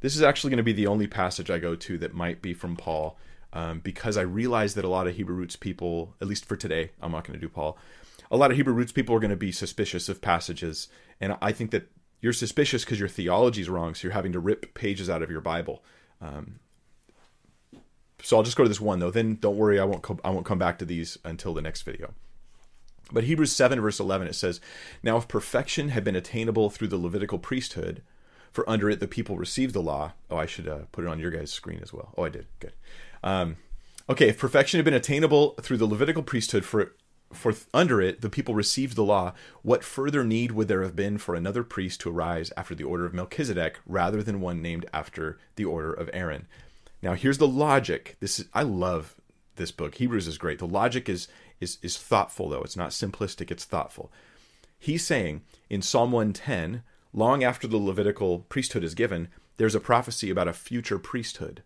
[0.00, 2.54] This is actually going to be the only passage I go to that might be
[2.54, 3.16] from Paul,
[3.52, 6.90] um, because I realize that a lot of Hebrew roots people, at least for today,
[7.00, 7.78] I'm not going to do Paul.
[8.30, 10.88] A lot of Hebrew roots people are going to be suspicious of passages,
[11.20, 14.40] and I think that you're suspicious because your theology is wrong, so you're having to
[14.40, 15.82] rip pages out of your Bible.
[16.20, 16.60] Um,
[18.22, 19.10] so I'll just go to this one though.
[19.10, 22.14] Then don't worry, I won't I won't come back to these until the next video.
[23.10, 24.60] But Hebrews 7 verse 11 it says,
[25.02, 28.02] "Now if perfection had been attainable through the Levitical priesthood,
[28.52, 31.18] for under it the people received the law." Oh, I should uh, put it on
[31.18, 32.14] your guys' screen as well.
[32.16, 32.46] Oh, I did.
[32.60, 32.72] Good.
[33.22, 33.56] Um,
[34.08, 36.94] okay, if perfection had been attainable through the Levitical priesthood, for
[37.32, 39.32] for under it the people received the law,
[39.62, 43.06] what further need would there have been for another priest to arise after the order
[43.06, 46.46] of Melchizedek rather than one named after the order of Aaron?
[47.02, 48.16] Now here's the logic.
[48.20, 49.16] This is I love
[49.56, 49.94] this book.
[49.96, 50.58] Hebrews is great.
[50.58, 51.28] The logic is
[51.60, 52.62] is is thoughtful though.
[52.62, 54.12] It's not simplistic, it's thoughtful.
[54.78, 56.82] He's saying in Psalm 110,
[57.12, 61.62] long after the Levitical priesthood is given, there's a prophecy about a future priesthood.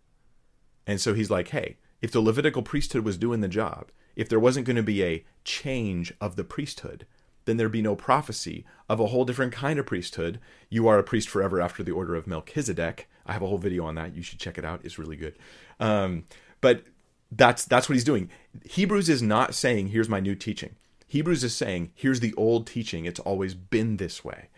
[0.87, 4.41] And so he's like, hey, if the Levitical priesthood was doing the job, if there
[4.41, 7.07] wasn't going to be a change of the priesthood,
[7.45, 10.41] then there'd be no prophecy of a whole different kind of priesthood.
[10.69, 13.09] You are a priest forever after the order of Melchizedek.
[13.25, 14.15] I have a whole video on that.
[14.15, 14.81] You should check it out.
[14.85, 15.37] It's really good.
[15.81, 16.25] Um,
[16.61, 16.85] but
[17.31, 18.31] that's that's what he's doing.
[18.65, 20.77] Hebrews is not saying here's my new teaching.
[21.07, 23.05] Hebrews is saying here's the old teaching.
[23.05, 24.49] It's always been this way.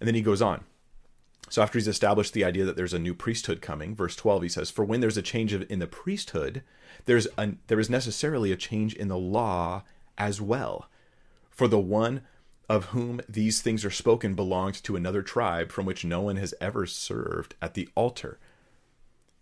[0.00, 0.64] And then he goes on.
[1.50, 4.48] So after he's established the idea that there's a new priesthood coming, verse 12 he
[4.48, 6.62] says, "For when there's a change in the priesthood,
[7.06, 9.84] there's a, there is necessarily a change in the law
[10.16, 10.90] as well.
[11.50, 12.22] For the one
[12.68, 16.54] of whom these things are spoken belonged to another tribe from which no one has
[16.60, 18.38] ever served at the altar."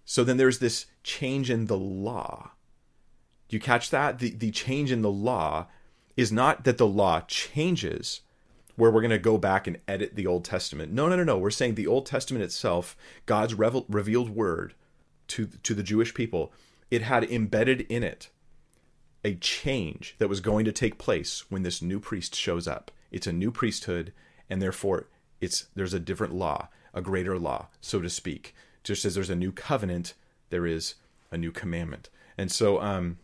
[0.04, 2.52] So then there's this change in the law.
[3.48, 4.20] Do you catch that?
[4.20, 5.66] The the change in the law
[6.16, 8.20] is not that the law changes,
[8.76, 10.92] where we're going to go back and edit the Old Testament.
[10.92, 11.38] No, no, no, no.
[11.38, 14.74] We're saying the Old Testament itself, God's revel- revealed word
[15.28, 16.52] to to the Jewish people,
[16.90, 18.30] it had embedded in it
[19.24, 22.92] a change that was going to take place when this new priest shows up.
[23.10, 24.12] It's a new priesthood,
[24.48, 25.08] and therefore
[25.40, 28.54] it's there's a different law, a greater law, so to speak.
[28.84, 30.14] Just as there's a new covenant,
[30.50, 30.94] there is
[31.32, 32.08] a new commandment.
[32.38, 33.18] And so, um,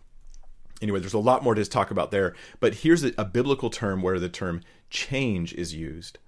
[0.80, 2.34] anyway, there's a lot more to talk about there.
[2.58, 4.62] But here's a, a biblical term where the term
[4.92, 6.18] change is used,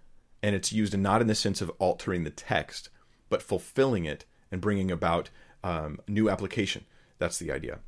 [0.42, 2.88] and it's used not in the sense of altering the text,
[3.28, 5.30] but fulfilling it and bringing about
[5.62, 6.84] um, new application.
[7.18, 7.78] That's the idea.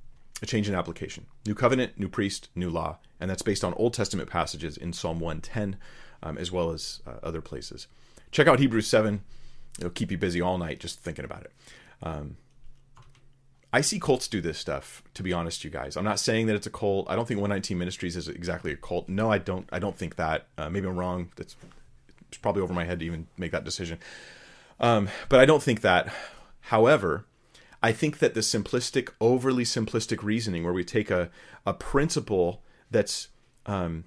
[0.42, 1.26] A change in application.
[1.46, 2.98] New covenant, new priest, new law.
[3.18, 5.76] And that's based on Old Testament passages in Psalm 110,
[6.22, 7.86] um, as well as uh, other places.
[8.30, 9.22] Check out Hebrews 7.
[9.78, 11.52] It'll keep you busy all night just thinking about it.
[12.02, 12.36] Um,
[13.72, 15.02] I see cults do this stuff.
[15.14, 17.06] To be honest, you guys, I'm not saying that it's a cult.
[17.10, 19.08] I don't think 119 Ministries is exactly a cult.
[19.08, 19.68] No, I don't.
[19.72, 20.46] I don't think that.
[20.56, 21.30] Uh, maybe I'm wrong.
[21.36, 21.56] That's
[22.28, 23.98] it's probably over my head to even make that decision.
[24.80, 26.12] Um, but I don't think that.
[26.60, 27.26] However,
[27.82, 31.30] I think that the simplistic, overly simplistic reasoning, where we take a
[31.64, 33.28] a principle that's
[33.66, 34.04] um,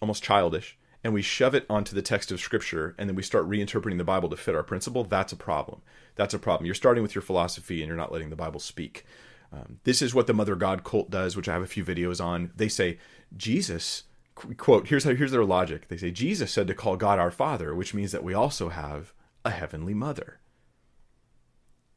[0.00, 3.48] almost childish and we shove it onto the text of Scripture, and then we start
[3.48, 5.80] reinterpreting the Bible to fit our principle, that's a problem.
[6.16, 6.66] That's a problem.
[6.66, 9.04] You're starting with your philosophy and you're not letting the Bible speak.
[9.52, 12.22] Um, this is what the Mother God cult does, which I have a few videos
[12.22, 12.50] on.
[12.56, 12.98] They say,
[13.36, 15.88] Jesus, quote, here's, how, here's their logic.
[15.88, 19.12] They say, Jesus said to call God our Father, which means that we also have
[19.44, 20.40] a heavenly mother.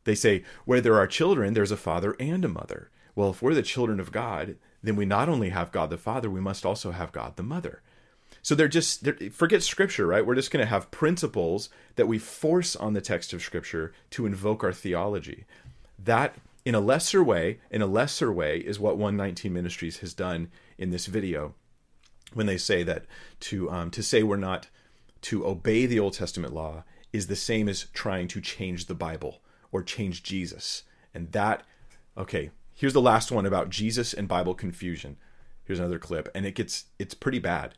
[0.03, 2.89] They say, where there are children, there's a father and a mother.
[3.15, 6.29] Well, if we're the children of God, then we not only have God the Father,
[6.29, 7.81] we must also have God the Mother.
[8.41, 10.25] So they're just they're, forget scripture, right?
[10.25, 14.25] We're just going to have principles that we force on the text of scripture to
[14.25, 15.45] invoke our theology.
[15.97, 20.49] That in a lesser way, in a lesser way is what 119 Ministries has done
[20.77, 21.55] in this video
[22.33, 23.05] when they say that
[23.41, 24.67] to um, to say we're not
[25.21, 29.41] to obey the Old Testament law is the same as trying to change the Bible
[29.71, 30.83] or change Jesus.
[31.13, 31.63] And that
[32.17, 35.17] okay, here's the last one about Jesus and Bible confusion.
[35.63, 37.75] Here's another clip and it gets it's pretty bad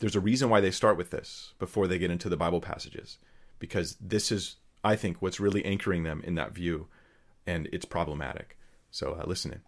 [0.00, 3.18] there's a reason why they start with this before they get into the Bible passages,
[3.58, 6.88] because this is, I think, what's really anchoring them in that view,
[7.46, 8.56] and it's problematic.
[8.90, 9.60] So uh, listen in.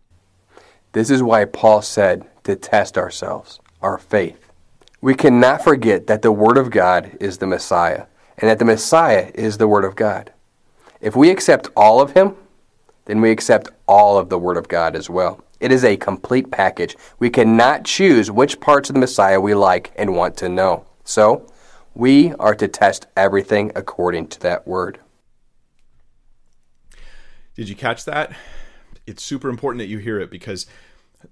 [0.92, 4.50] This is why Paul said to test ourselves, our faith.
[5.00, 8.06] We cannot forget that the Word of God is the Messiah,
[8.38, 10.32] and that the Messiah is the Word of God.
[11.00, 12.36] If we accept all of Him,
[13.04, 15.44] then we accept all of the Word of God as well.
[15.62, 16.96] It is a complete package.
[17.20, 20.86] We cannot choose which parts of the Messiah we like and want to know.
[21.04, 21.46] So,
[21.94, 24.98] we are to test everything according to that word.
[27.54, 28.34] Did you catch that?
[29.06, 30.66] It's super important that you hear it because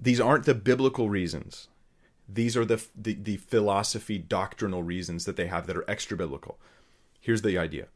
[0.01, 1.67] these aren't the biblical reasons.
[2.29, 6.61] These are the, the, the philosophy, doctrinal reasons that they have that are extra biblical.
[7.21, 7.89] Here's the idea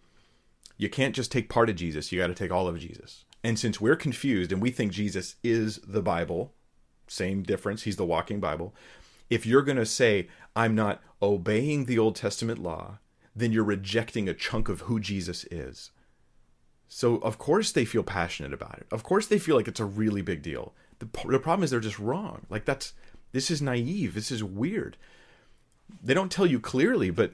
[0.77, 3.25] you can't just take part of Jesus, you got to take all of Jesus.
[3.45, 6.55] And since we're confused and we think Jesus is the Bible,
[7.07, 8.75] same difference, he's the walking Bible.
[9.29, 13.01] If you're going to say, I'm not obeying the Old Testament law,
[13.37, 15.91] then you're rejecting a chunk of who Jesus is.
[16.89, 18.87] So, of course, they feel passionate about it.
[18.91, 20.73] Of course, they feel like it's a really big deal.
[21.01, 22.47] The, the problem is they're just wrong.
[22.49, 22.95] Like, that's
[23.33, 24.15] this is naive.
[24.15, 24.97] This is weird.
[26.03, 27.33] They don't tell you clearly, but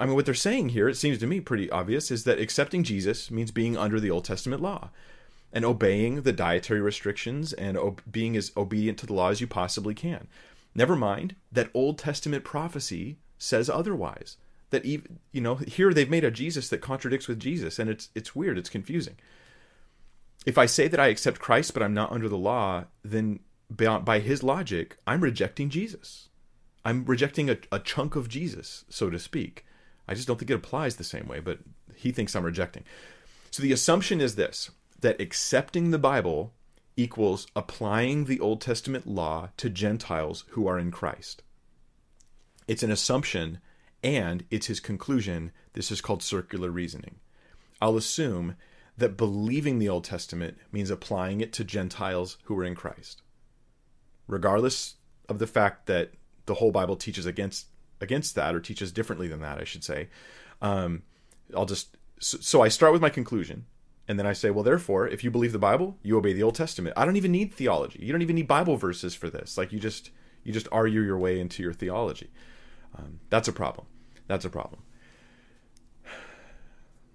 [0.00, 2.82] I mean, what they're saying here, it seems to me pretty obvious, is that accepting
[2.82, 4.90] Jesus means being under the Old Testament law
[5.52, 9.46] and obeying the dietary restrictions and ob- being as obedient to the law as you
[9.46, 10.28] possibly can.
[10.74, 14.36] Never mind that Old Testament prophecy says otherwise.
[14.70, 18.10] That even you know here they've made a Jesus that contradicts with Jesus, and it's
[18.14, 18.58] it's weird.
[18.58, 19.16] It's confusing.
[20.44, 24.20] If I say that I accept Christ but I'm not under the law, then by,
[24.20, 26.28] his logic, I'm rejecting Jesus.
[26.84, 29.66] I'm rejecting a, a chunk of Jesus, so to speak.
[30.06, 31.58] I just don't think it applies the same way, but
[31.94, 32.84] he thinks I'm rejecting.
[33.50, 36.52] So the assumption is this that accepting the Bible
[36.96, 41.42] equals applying the Old Testament law to Gentiles who are in Christ.
[42.66, 43.60] It's an assumption
[44.02, 45.52] and it's his conclusion.
[45.72, 47.16] This is called circular reasoning.
[47.80, 48.56] I'll assume
[48.96, 53.22] that believing the Old Testament means applying it to Gentiles who are in Christ.
[54.26, 54.96] Regardless
[55.28, 56.10] of the fact that
[56.46, 57.66] the whole Bible teaches against
[58.00, 60.08] against that or teaches differently than that, I should say.
[60.60, 61.02] Um,
[61.56, 63.66] I'll just so, so I start with my conclusion,
[64.08, 66.54] and then I say, well, therefore, if you believe the Bible, you obey the Old
[66.54, 66.94] Testament.
[66.96, 68.00] I don't even need theology.
[68.02, 69.58] You don't even need Bible verses for this.
[69.58, 70.10] Like you just
[70.44, 72.30] you just argue your way into your theology.
[72.96, 73.86] Um, that's a problem.
[74.26, 74.82] That's a problem.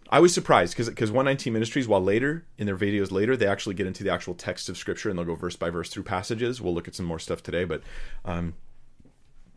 [0.10, 3.73] I was surprised because because 119 Ministries, while later in their videos later they actually
[3.73, 6.62] get into the actual text of Scripture and they'll go verse by verse through passages.
[6.62, 7.82] We'll look at some more stuff today, but
[8.23, 8.53] um,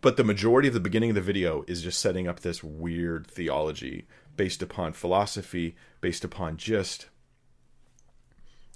[0.01, 3.27] but the majority of the beginning of the video is just setting up this weird
[3.27, 7.09] theology based upon philosophy, based upon just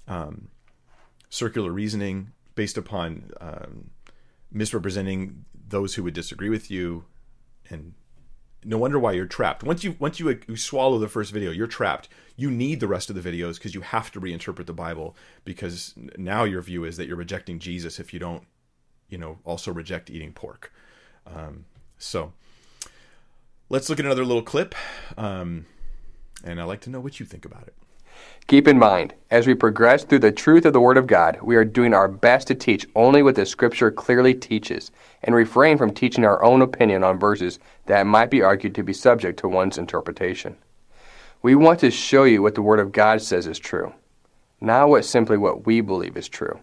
[0.07, 0.49] um,
[1.29, 3.91] circular reasoning, based upon um,
[4.51, 7.05] misrepresenting those who would disagree with you,
[7.69, 7.93] and
[8.63, 9.63] no wonder why you're trapped.
[9.63, 12.09] Once you once you, you swallow the first video, you're trapped.
[12.35, 15.93] You need the rest of the videos because you have to reinterpret the Bible because
[16.17, 18.43] now your view is that you're rejecting Jesus if you don't,
[19.09, 20.71] you know, also reject eating pork.
[21.25, 21.65] Um,
[21.97, 22.33] so
[23.69, 24.75] let's look at another little clip,
[25.17, 25.65] um,
[26.43, 27.75] and I'd like to know what you think about it.
[28.51, 31.55] Keep in mind, as we progress through the truth of the Word of God, we
[31.55, 34.91] are doing our best to teach only what the Scripture clearly teaches
[35.23, 38.91] and refrain from teaching our own opinion on verses that might be argued to be
[38.91, 40.57] subject to one's interpretation.
[41.41, 43.93] We want to show you what the Word of God says is true,
[44.59, 46.59] not what simply what we believe is true.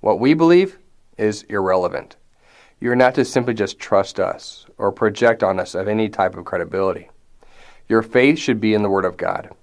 [0.00, 0.78] What we believe
[1.16, 2.16] is irrelevant.
[2.80, 6.36] You are not to simply just trust us or project on us of any type
[6.36, 7.08] of credibility.
[7.88, 9.54] Your faith should be in the Word of God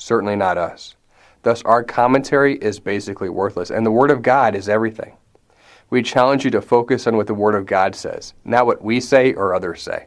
[0.00, 0.96] certainly not us.
[1.42, 5.16] Thus, our commentary is basically worthless, and the Word of God is everything.
[5.88, 9.00] We challenge you to focus on what the Word of God says, not what we
[9.00, 10.06] say or others say.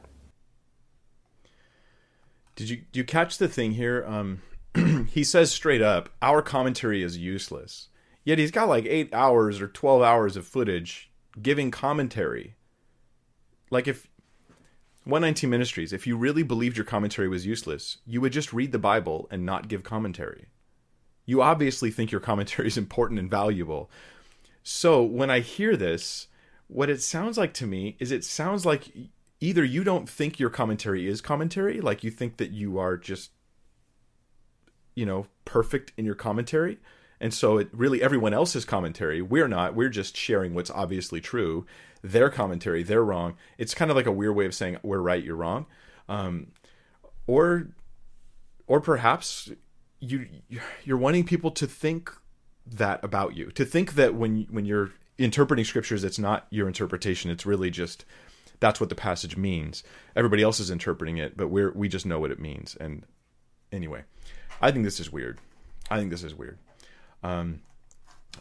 [2.55, 4.05] Did you do you catch the thing here?
[4.07, 4.41] Um,
[5.09, 7.89] he says straight up, our commentary is useless.
[8.23, 12.55] Yet he's got like eight hours or twelve hours of footage giving commentary.
[13.71, 14.07] Like if
[15.05, 18.79] 119 Ministries, if you really believed your commentary was useless, you would just read the
[18.79, 20.45] Bible and not give commentary.
[21.25, 23.89] You obviously think your commentary is important and valuable.
[24.63, 26.27] So when I hear this,
[26.67, 28.91] what it sounds like to me is it sounds like
[29.39, 33.31] either you don't think your commentary is commentary, like you think that you are just,
[34.95, 36.79] you know, perfect in your commentary.
[37.19, 41.65] And so it really everyone else's commentary, we're not, we're just sharing what's obviously true
[42.03, 43.35] their commentary, they're wrong.
[43.57, 45.65] It's kind of like a weird way of saying we're right, you're wrong.
[46.09, 46.47] Um,
[47.27, 47.69] or
[48.67, 49.51] or perhaps
[50.03, 50.27] you
[50.83, 52.11] you're wanting people to think
[52.65, 57.31] that about you, to think that when when you're interpreting scriptures, it's not your interpretation.
[57.31, 58.05] It's really just
[58.59, 59.83] that's what the passage means.
[60.15, 62.75] Everybody else is interpreting it, but we're we just know what it means.
[62.79, 63.05] And
[63.71, 64.03] anyway,
[64.61, 65.39] I think this is weird.
[65.89, 66.57] I think this is weird.
[67.23, 67.61] Um,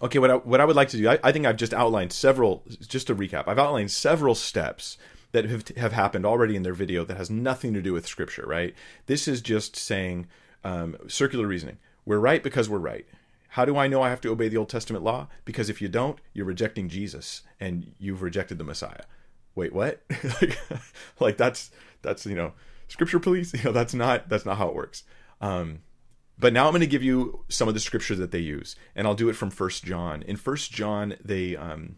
[0.00, 2.12] Okay, what I, what I would like to do, I, I think I've just outlined
[2.12, 4.96] several, just to recap, I've outlined several steps
[5.32, 8.44] that have, have happened already in their video that has nothing to do with scripture,
[8.46, 8.74] right?
[9.06, 10.28] This is just saying
[10.64, 11.78] um, circular reasoning.
[12.04, 13.06] We're right because we're right.
[13.50, 15.28] How do I know I have to obey the Old Testament law?
[15.44, 19.02] Because if you don't, you're rejecting Jesus and you've rejected the Messiah.
[19.54, 20.02] Wait, what?
[20.40, 20.58] like,
[21.20, 21.70] like that's
[22.00, 22.52] that's you know
[22.88, 23.52] scripture police.
[23.58, 25.04] You know that's not that's not how it works.
[25.40, 25.80] Um,
[26.38, 29.06] but now I'm going to give you some of the scripture that they use, and
[29.06, 30.22] I'll do it from First John.
[30.22, 31.96] In First John, they um,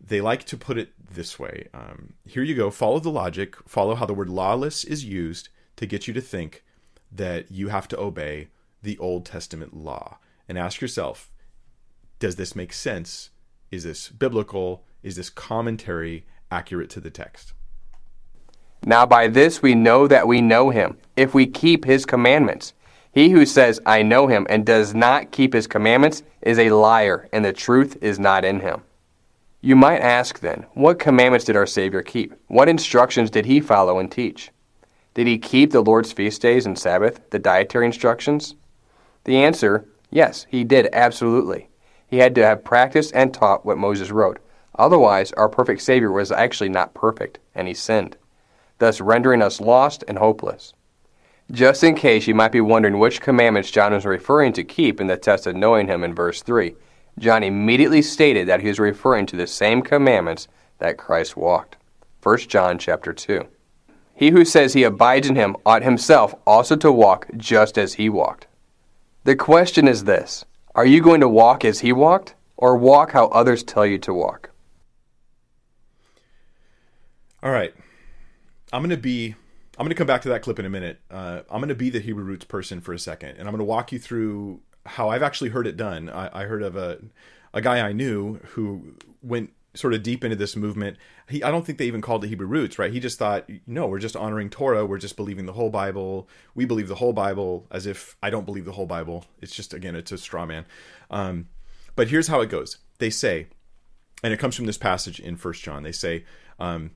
[0.00, 1.68] they like to put it this way.
[1.72, 2.70] Um, here you go.
[2.70, 3.56] Follow the logic.
[3.66, 6.62] Follow how the word lawless is used to get you to think
[7.12, 8.48] that you have to obey
[8.82, 10.18] the Old Testament law,
[10.48, 11.30] and ask yourself,
[12.18, 13.30] does this make sense?
[13.70, 14.84] Is this biblical?
[15.02, 17.52] Is this commentary accurate to the text?
[18.84, 22.72] Now by this we know that we know him, if we keep his commandments.
[23.12, 27.28] He who says, I know him, and does not keep his commandments is a liar,
[27.32, 28.82] and the truth is not in him.
[29.60, 32.32] You might ask then, what commandments did our Savior keep?
[32.46, 34.50] What instructions did he follow and teach?
[35.14, 38.54] Did he keep the Lord's feast days and Sabbath, the dietary instructions?
[39.24, 41.68] The answer, yes, he did, absolutely.
[42.06, 44.38] He had to have practiced and taught what Moses wrote.
[44.78, 48.16] Otherwise, our perfect Savior was actually not perfect, and he sinned,
[48.78, 50.72] thus rendering us lost and hopeless.
[51.50, 55.08] Just in case you might be wondering which commandments John was referring to keep in
[55.08, 56.76] the test of knowing him in verse 3,
[57.18, 60.46] John immediately stated that he was referring to the same commandments
[60.78, 61.76] that Christ walked.
[62.22, 63.46] 1 John chapter 2.
[64.20, 68.10] He who says he abides in him ought himself also to walk just as he
[68.10, 68.46] walked.
[69.24, 70.44] The question is this
[70.74, 74.12] Are you going to walk as he walked, or walk how others tell you to
[74.12, 74.50] walk?
[77.42, 77.72] All right.
[78.74, 79.34] I'm going to be
[79.78, 81.00] I'm going to come back to that clip in a minute.
[81.10, 83.60] Uh, I'm going to be the Hebrew roots person for a second, and I'm going
[83.60, 86.10] to walk you through how I've actually heard it done.
[86.10, 86.98] I, I heard of a
[87.54, 90.96] a guy I knew who went sort of deep into this movement.
[91.28, 92.92] He I don't think they even called it Hebrew roots, right?
[92.92, 94.84] He just thought, no, we're just honoring Torah.
[94.84, 96.28] We're just believing the whole Bible.
[96.54, 99.24] We believe the whole Bible, as if I don't believe the whole Bible.
[99.40, 100.66] It's just again, it's a straw man.
[101.10, 101.48] Um,
[101.94, 102.78] but here's how it goes.
[102.98, 103.46] They say,
[104.22, 105.82] and it comes from this passage in First John.
[105.82, 106.24] They say,
[106.58, 106.92] um,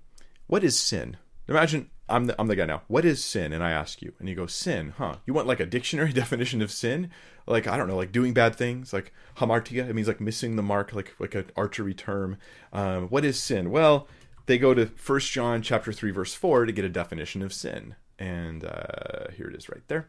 [0.47, 1.17] "What is sin?"
[1.49, 2.83] Imagine I'm the, I'm the guy now.
[2.87, 3.53] What is sin?
[3.53, 5.17] And I ask you, and you go, sin, huh?
[5.27, 7.11] You want like a dictionary definition of sin?
[7.47, 9.89] Like I don't know, like doing bad things, like hamartia.
[9.89, 12.39] It means like missing the mark, like like an archery term.
[12.73, 13.71] Um, what is sin?
[13.71, 14.09] Well,
[14.47, 17.97] they go to First John chapter three verse four to get a definition of sin,
[18.19, 20.09] and uh, here it is right there.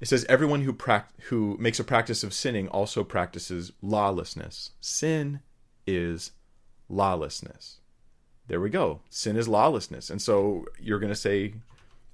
[0.00, 4.72] It says, "Everyone who prac- who makes a practice of sinning also practices lawlessness.
[4.80, 5.40] Sin
[5.86, 6.32] is
[6.88, 7.78] lawlessness."
[8.48, 9.00] There we go.
[9.10, 10.10] Sin is lawlessness.
[10.10, 11.54] And so you're going to say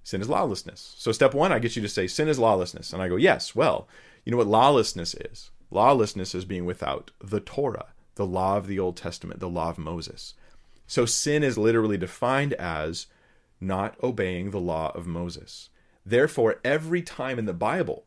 [0.02, 0.94] sin is lawlessness.
[0.98, 2.92] So step one, I get you to say sin is lawlessness.
[2.92, 3.86] And I go, yes, well,
[4.24, 5.50] you know what lawlessness is?
[5.70, 9.78] Lawlessness is being without the Torah, the law of the Old Testament, the law of
[9.78, 10.34] Moses.
[10.86, 13.06] So sin is literally defined as
[13.60, 15.70] not obeying the law of Moses.
[16.04, 18.04] Therefore, every time in the Bible,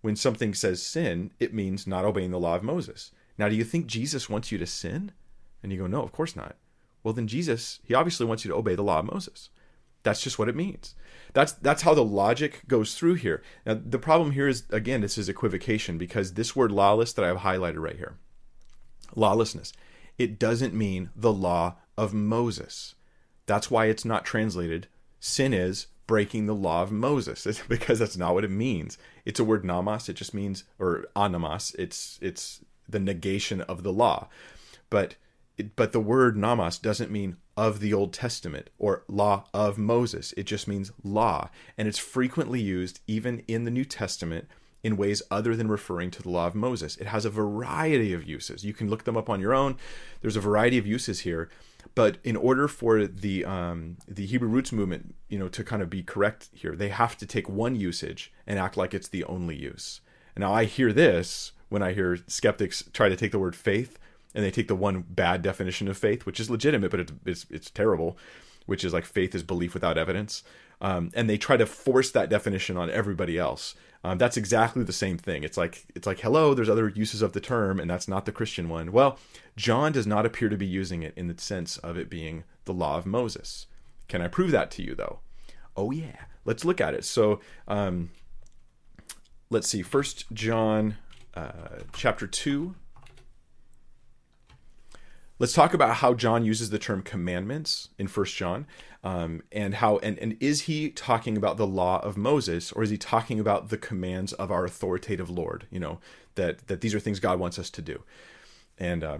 [0.00, 3.10] when something says sin, it means not obeying the law of Moses.
[3.38, 5.12] Now, do you think Jesus wants you to sin?
[5.62, 6.56] And you go, no, of course not.
[7.06, 9.50] Well, then Jesus, he obviously wants you to obey the law of Moses.
[10.02, 10.96] That's just what it means.
[11.34, 13.44] That's that's how the logic goes through here.
[13.64, 17.42] Now, the problem here is again, this is equivocation because this word lawless that I've
[17.42, 18.16] highlighted right here,
[19.14, 19.72] lawlessness,
[20.18, 22.96] it doesn't mean the law of Moses.
[23.46, 24.88] That's why it's not translated.
[25.20, 28.98] Sin is breaking the law of Moses because that's not what it means.
[29.24, 30.08] It's a word nomos.
[30.08, 31.72] It just means or anomos.
[31.78, 34.26] It's it's the negation of the law.
[34.90, 35.14] But
[35.76, 40.34] but the word nomos doesn't mean of the Old Testament or law of Moses.
[40.36, 41.48] It just means law.
[41.78, 44.48] And it's frequently used even in the New Testament
[44.82, 46.96] in ways other than referring to the law of Moses.
[46.96, 48.64] It has a variety of uses.
[48.64, 49.76] You can look them up on your own.
[50.20, 51.48] There's a variety of uses here.
[51.94, 55.88] But in order for the um, the Hebrew roots movement, you know, to kind of
[55.88, 59.56] be correct here, they have to take one usage and act like it's the only
[59.56, 60.00] use.
[60.36, 63.98] Now I hear this when I hear skeptics try to take the word faith
[64.36, 67.46] and they take the one bad definition of faith, which is legitimate, but it's it's,
[67.48, 68.18] it's terrible,
[68.66, 70.44] which is like faith is belief without evidence,
[70.82, 73.74] um, and they try to force that definition on everybody else.
[74.04, 75.42] Um, that's exactly the same thing.
[75.42, 78.30] It's like it's like hello, there's other uses of the term, and that's not the
[78.32, 78.92] Christian one.
[78.92, 79.18] Well,
[79.56, 82.74] John does not appear to be using it in the sense of it being the
[82.74, 83.66] law of Moses.
[84.06, 85.20] Can I prove that to you though?
[85.78, 87.04] Oh yeah, let's look at it.
[87.04, 87.40] So.
[87.66, 88.10] Um,
[89.48, 90.96] let's see first john
[91.34, 92.74] uh, chapter 2
[95.38, 98.66] let's talk about how John uses the term commandments in First John,
[99.04, 102.90] um, and how and and is he talking about the law of Moses, or is
[102.90, 105.66] he talking about the commands of our authoritative Lord?
[105.70, 106.00] You know
[106.34, 108.02] that that these are things God wants us to do.
[108.78, 109.18] And uh,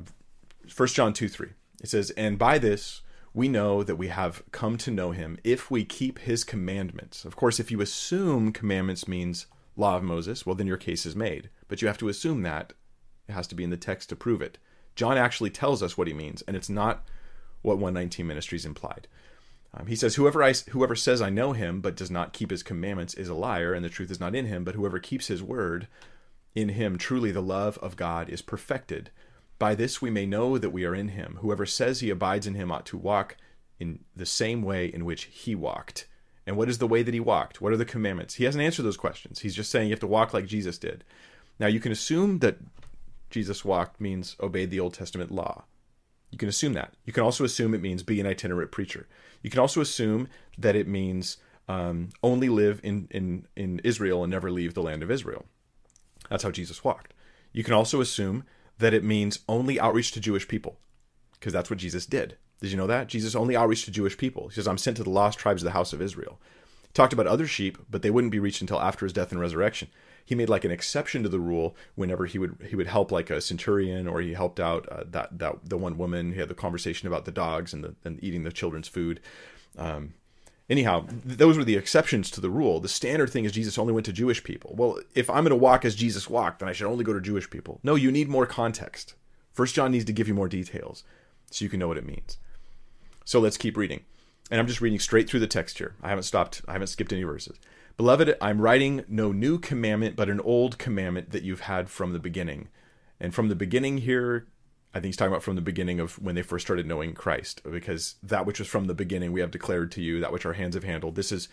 [0.69, 1.51] First John two three
[1.83, 3.03] it says, and by this
[3.35, 7.27] we know that we have come to know him if we keep his commandments.
[7.27, 9.47] Of course, if you assume commandments means
[9.77, 11.51] law of Moses, well then your case is made.
[11.69, 12.73] But you have to assume that
[13.29, 14.57] it has to be in the text to prove it.
[14.97, 17.05] John actually tells us what he means, and it's not
[17.63, 19.07] what 119 Ministries implied.
[19.75, 22.63] Um, he says, whoever, I, whoever says I know him but does not keep his
[22.63, 24.65] commandments is a liar, and the truth is not in him.
[24.65, 25.87] But whoever keeps his word,
[26.55, 29.11] in him truly the love of God is perfected.
[29.59, 31.39] By this we may know that we are in him.
[31.41, 33.37] Whoever says he abides in him ought to walk
[33.79, 36.09] in the same way in which he walked.
[36.47, 37.61] And what is the way that he walked?
[37.61, 38.35] What are the commandments?
[38.35, 39.41] He hasn't answered those questions.
[39.41, 41.05] He's just saying you have to walk like Jesus did.
[41.59, 42.59] Now you can assume that
[43.37, 45.67] Jesus walked means obeyed the Old Testament law.
[46.31, 46.95] You can assume that.
[47.05, 49.07] You can also assume it means be an itinerant preacher.
[49.43, 51.37] You can also assume that it means
[51.69, 55.45] um, only live in, in, in Israel and never leave the land of Israel.
[56.31, 57.13] That's how Jesus walked.
[57.53, 58.45] You can also assume
[58.79, 60.79] that it means only outreach to Jewish people,
[61.35, 62.39] because that's what Jesus did.
[62.63, 63.07] Did you know that?
[63.07, 64.49] Jesus only outreach to Jewish people.
[64.49, 66.41] He says, I'm sent to the lost tribes of the house of Israel.
[66.85, 69.43] He talked about other sheep, but they wouldn't be reached until after his death and
[69.43, 69.89] resurrection
[70.27, 73.31] he made like an exception to the rule whenever he would he would help like
[73.31, 76.55] a centurion or he helped out uh, that that the one woman he had the
[76.55, 79.21] conversation about the dogs and the and eating the children's food.
[79.79, 80.15] Um,
[80.69, 82.81] anyhow, those were the exceptions to the rule.
[82.81, 84.75] The standard thing is Jesus only went to Jewish people.
[84.77, 87.21] Well, if I'm going to walk as Jesus walked, then I should only go to
[87.21, 87.79] Jewish people.
[87.85, 89.15] No, you need more context.
[89.53, 91.05] First John needs to give you more details
[91.51, 92.39] so you can know what it means.
[93.25, 94.05] So let's keep reading.
[94.51, 95.95] And I'm just reading straight through the text here.
[96.03, 97.59] I haven't stopped, I haven't skipped any verses.
[97.97, 102.19] Beloved, I'm writing no new commandment, but an old commandment that you've had from the
[102.19, 102.69] beginning.
[103.19, 104.47] And from the beginning here,
[104.93, 107.63] I think he's talking about from the beginning of when they first started knowing Christ,
[107.65, 110.53] because that which was from the beginning we have declared to you, that which our
[110.53, 111.15] hands have handled.
[111.15, 111.49] This is,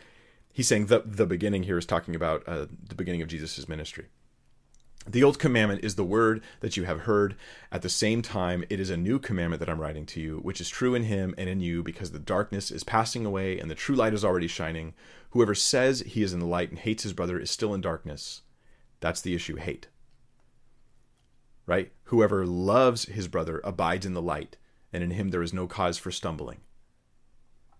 [0.52, 4.08] he's saying the, the beginning here is talking about uh, the beginning of Jesus' ministry.
[5.06, 7.36] The old commandment is the word that you have heard.
[7.72, 10.62] At the same time, it is a new commandment that I'm writing to you, which
[10.62, 13.76] is true in him and in you, because the darkness is passing away and the
[13.76, 14.94] true light is already shining.
[15.32, 18.44] Whoever says he is in the light and hates his brother is still in darkness.
[19.02, 19.88] That's the issue hate.
[21.66, 21.92] Right?
[22.06, 24.56] Whoever loves his brother abides in the light,
[24.94, 26.62] and in him there is no cause for stumbling.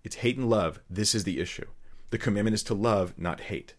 [0.04, 0.82] It's hate and love.
[0.90, 1.68] This is the issue.
[2.10, 3.76] The commandment is to love, not hate.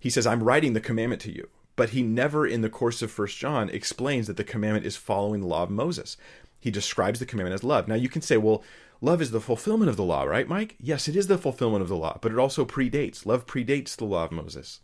[0.00, 3.10] He says, I'm writing the commandment to you but he never in the course of
[3.10, 6.16] first john explains that the commandment is following the law of moses.
[6.58, 7.86] He describes the commandment as love.
[7.86, 8.64] Now you can say well
[9.00, 10.76] love is the fulfillment of the law right mike?
[10.80, 13.26] Yes it is the fulfillment of the law but it also predates.
[13.26, 14.80] Love predates the law of moses.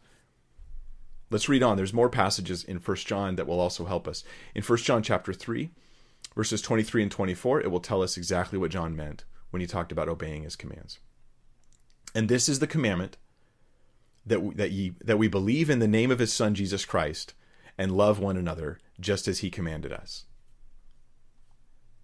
[1.31, 1.79] Let's read on.
[1.79, 4.23] There's more passages in first john that will also help us.
[4.55, 5.71] In first john chapter 3
[6.37, 9.93] verses 23 and 24 it will tell us exactly what john meant when he talked
[9.93, 10.99] about obeying his commands.
[12.15, 13.17] And this is the commandment
[14.25, 17.35] that we, that ye that we believe in the name of his son Jesus Christ
[17.79, 20.27] and love one another just as he commanded us.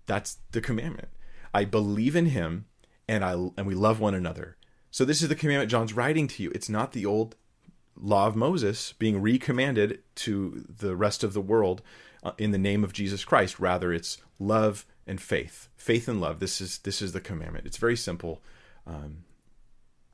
[0.07, 1.09] That's the commandment.
[1.55, 2.66] I believe in him
[3.07, 4.57] and I and we love one another.
[4.91, 6.51] So this is the commandment John's writing to you.
[6.55, 7.37] It's not the old
[7.97, 11.83] law of Moses being recommanded to the rest of the world
[12.23, 13.59] uh, in the name of Jesus Christ.
[13.59, 16.41] Rather, it's love and faith, faith and love.
[16.41, 17.66] This is this is the commandment.
[17.66, 18.43] It's very simple.
[18.87, 19.25] Um,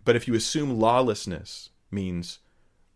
[0.05, 2.41] but if you assume lawlessness means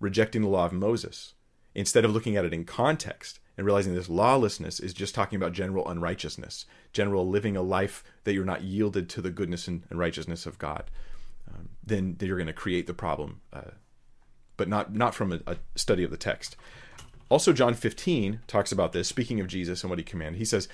[0.00, 1.34] rejecting the law of Moses
[1.74, 5.52] instead of looking at it in context and realizing this lawlessness is just talking about
[5.52, 10.46] general unrighteousness, general living a life that you're not yielded to the goodness and, righteousness
[10.46, 10.84] of God,
[11.52, 13.72] um, then, then, you're going to create the problem, uh,
[14.56, 16.56] but not not from a, a, study of the text.
[17.28, 19.08] Also, John 15 talks about this.
[19.08, 20.68] Speaking of Jesus and what he commanded, he says,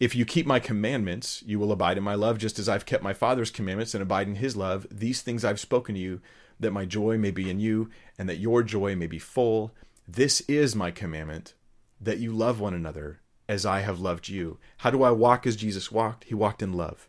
[0.00, 3.02] "If you keep my commandments, you will abide in my love, just as I've kept
[3.02, 4.86] my Father's commandments and abide in His love.
[4.90, 6.20] These things I've spoken to you."
[6.60, 9.72] That my joy may be in you, and that your joy may be full.
[10.06, 11.54] This is my commandment,
[12.00, 14.58] that you love one another as I have loved you.
[14.78, 16.24] How do I walk as Jesus walked?
[16.24, 17.08] He walked in love.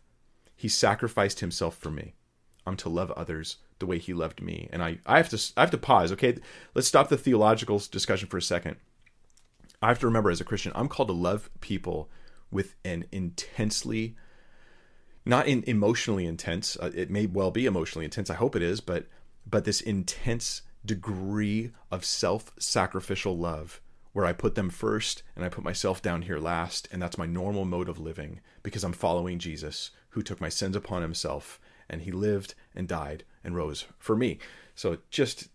[0.54, 2.14] He sacrificed himself for me.
[2.66, 4.68] I'm to love others the way he loved me.
[4.72, 6.36] And I, I have to I have to pause, okay?
[6.74, 8.76] Let's stop the theological discussion for a second.
[9.82, 12.08] I have to remember as a Christian, I'm called to love people
[12.50, 14.16] with an intensely
[15.26, 16.76] not in emotionally intense.
[16.80, 18.30] Uh, it may well be emotionally intense.
[18.30, 19.06] I hope it is, but
[19.46, 23.80] but this intense degree of self sacrificial love
[24.12, 26.88] where I put them first and I put myself down here last.
[26.90, 30.74] And that's my normal mode of living because I'm following Jesus who took my sins
[30.74, 34.38] upon himself and he lived and died and rose for me.
[34.74, 35.48] So just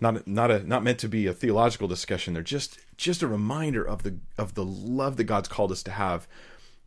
[0.00, 2.34] not not a not meant to be a theological discussion.
[2.34, 5.90] They're just just a reminder of the of the love that God's called us to
[5.90, 6.28] have.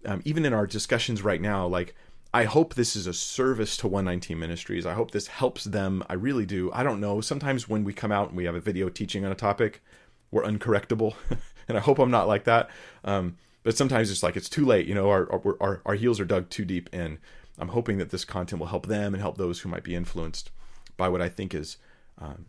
[0.06, 1.96] Um, even in our discussions right now, like
[2.34, 4.88] I hope this is a service to 119 Ministries.
[4.88, 6.04] I hope this helps them.
[6.10, 6.72] I really do.
[6.74, 7.22] I don't know.
[7.22, 9.84] Sometimes when we come out and we have a video teaching on a topic,
[10.32, 11.14] we're uncorrectable,
[11.68, 12.72] and I hope I'm not like that.
[13.04, 14.88] Um, but sometimes it's like it's too late.
[14.88, 15.32] You know, our,
[15.62, 17.20] our our heels are dug too deep in.
[17.60, 20.50] I'm hoping that this content will help them and help those who might be influenced
[20.98, 21.78] by what I think is
[22.18, 22.48] um,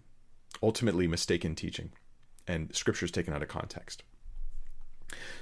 [0.63, 1.93] ultimately mistaken teaching
[2.49, 4.03] and scriptures taken out of context.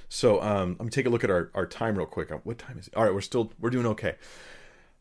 [0.09, 2.29] So um, let me take a look at our, our time real quick.
[2.43, 2.95] What time is it?
[2.95, 4.15] All right, we're still we're doing okay.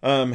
[0.02, 0.34] Um,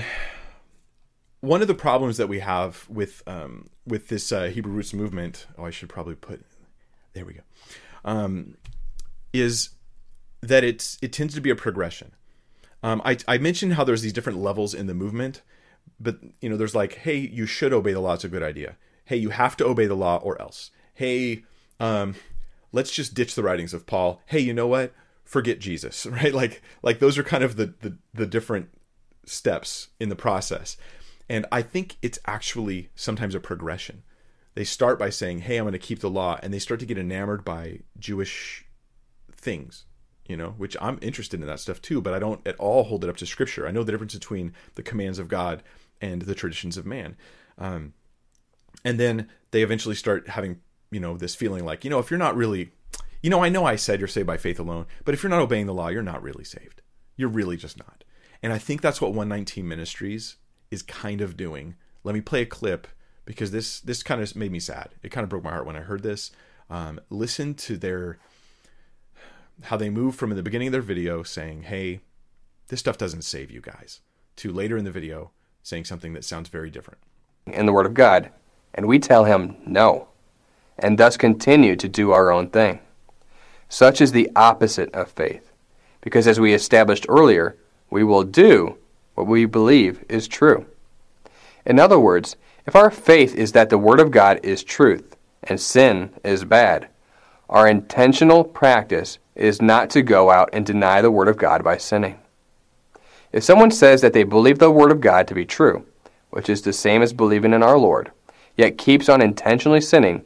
[1.41, 5.47] one of the problems that we have with um, with this uh, Hebrew roots movement,
[5.57, 6.45] oh, I should probably put
[7.13, 7.41] there we go,
[8.05, 8.55] um,
[9.33, 9.69] is
[10.41, 12.11] that it's it tends to be a progression.
[12.83, 15.41] Um, I, I mentioned how there's these different levels in the movement,
[15.99, 18.13] but you know, there's like, hey, you should obey the law.
[18.13, 18.77] It's a good idea.
[19.05, 20.71] Hey, you have to obey the law or else.
[20.93, 21.43] Hey,
[21.79, 22.15] um,
[22.71, 24.21] let's just ditch the writings of Paul.
[24.25, 24.93] Hey, you know what?
[25.23, 26.33] Forget Jesus, right?
[26.33, 28.69] Like like those are kind of the the, the different
[29.25, 30.77] steps in the process.
[31.29, 34.03] And I think it's actually sometimes a progression.
[34.55, 36.85] They start by saying, "Hey, I'm going to keep the law," and they start to
[36.85, 38.65] get enamored by Jewish
[39.31, 39.85] things,
[40.25, 43.03] you know, which I'm interested in that stuff too, but I don't at all hold
[43.03, 43.67] it up to scripture.
[43.67, 45.61] I know the difference between the commands of God
[46.01, 47.15] and the traditions of man.
[47.57, 47.93] Um,
[48.83, 50.59] and then they eventually start having
[50.91, 52.71] you know this feeling like you know if you're not really
[53.21, 55.41] you know i know i said you're saved by faith alone but if you're not
[55.41, 56.81] obeying the law you're not really saved.
[57.15, 58.03] You're really just not.
[58.43, 60.35] And i think that's what 119 ministries
[60.69, 61.75] is kind of doing.
[62.03, 62.87] Let me play a clip
[63.25, 64.89] because this this kind of made me sad.
[65.03, 66.31] It kind of broke my heart when i heard this.
[66.69, 68.19] Um, listen to their
[69.63, 72.01] how they move from in the beginning of their video saying hey
[72.67, 74.01] this stuff doesn't save you guys
[74.35, 75.31] to later in the video
[75.67, 76.99] saying something that sounds very different.
[77.45, 78.31] In the Word of God,
[78.73, 80.07] and we tell him no,
[80.79, 82.79] and thus continue to do our own thing.
[83.69, 85.51] Such is the opposite of faith,
[86.01, 87.55] because as we established earlier,
[87.89, 88.77] we will do
[89.15, 90.65] what we believe is true.
[91.65, 95.59] In other words, if our faith is that the Word of God is truth and
[95.59, 96.87] sin is bad,
[97.49, 101.77] our intentional practice is not to go out and deny the Word of God by
[101.77, 102.19] sinning.
[103.31, 105.85] If someone says that they believe the Word of God to be true,
[106.29, 108.11] which is the same as believing in our Lord,
[108.55, 110.23] yet keeps on intentionally sinning,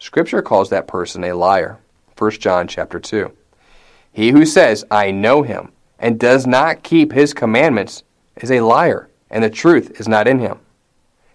[0.00, 1.78] Scripture calls that person a liar.
[2.16, 3.32] 1 John chapter 2.
[4.12, 8.04] He who says, I know him, and does not keep his commandments
[8.36, 10.60] is a liar, and the truth is not in him.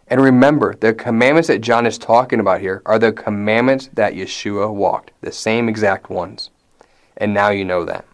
[0.08, 4.74] And remember, the commandments that John is talking about here are the commandments that Yeshua
[4.74, 6.50] walked, the same exact ones.
[7.18, 8.06] And now you know that.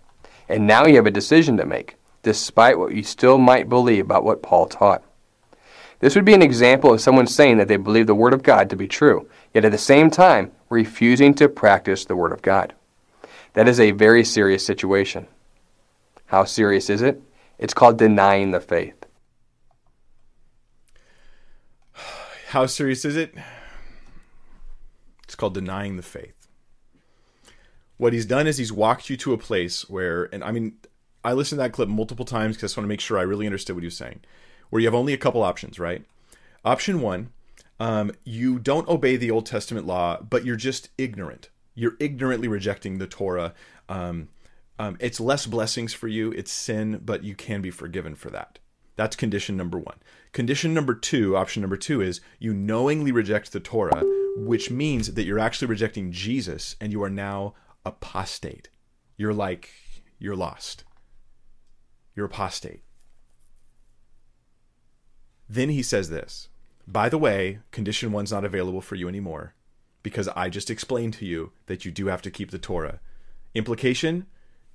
[0.47, 4.24] And now you have a decision to make, despite what you still might believe about
[4.24, 5.04] what Paul taught.
[6.00, 8.70] This would be an example of someone saying that they believe the Word of God
[8.70, 12.74] to be true, yet at the same time refusing to practice the Word of God.
[13.54, 15.28] That is a very serious situation.
[16.28, 17.22] How serious is it?
[17.58, 19.06] It's called denying the faith.
[22.50, 23.34] How serious is it?
[25.24, 26.47] It's called denying the faith.
[27.97, 30.78] What he's done is he's walked you to a place where, and I mean,
[31.24, 33.24] I listened to that clip multiple times because I just want to make sure I
[33.24, 34.22] really understood what he was saying
[34.70, 36.04] where you have only a couple options, right?
[36.64, 37.30] Option one,
[37.80, 41.50] um, you don't obey the Old Testament law, but you're just ignorant.
[41.76, 43.54] You're ignorantly rejecting the Torah.
[43.88, 44.30] Um,
[44.78, 48.60] um, it's less blessings for you, it's sin, but you can be forgiven for that.
[48.96, 49.98] That's condition number one.
[50.34, 54.04] Condition number two, option number two, is you knowingly reject the Torah,
[54.36, 57.54] which means that you're actually rejecting Jesus and you are now
[57.86, 58.70] apostate.
[59.16, 59.70] You're like,
[60.18, 60.84] you're lost.
[62.16, 62.84] You're apostate.
[65.48, 66.50] Then he says this
[66.92, 69.54] By the way, condition one's not available for you anymore
[70.02, 73.00] because I just explained to you that you do have to keep the Torah.
[73.54, 74.26] Implication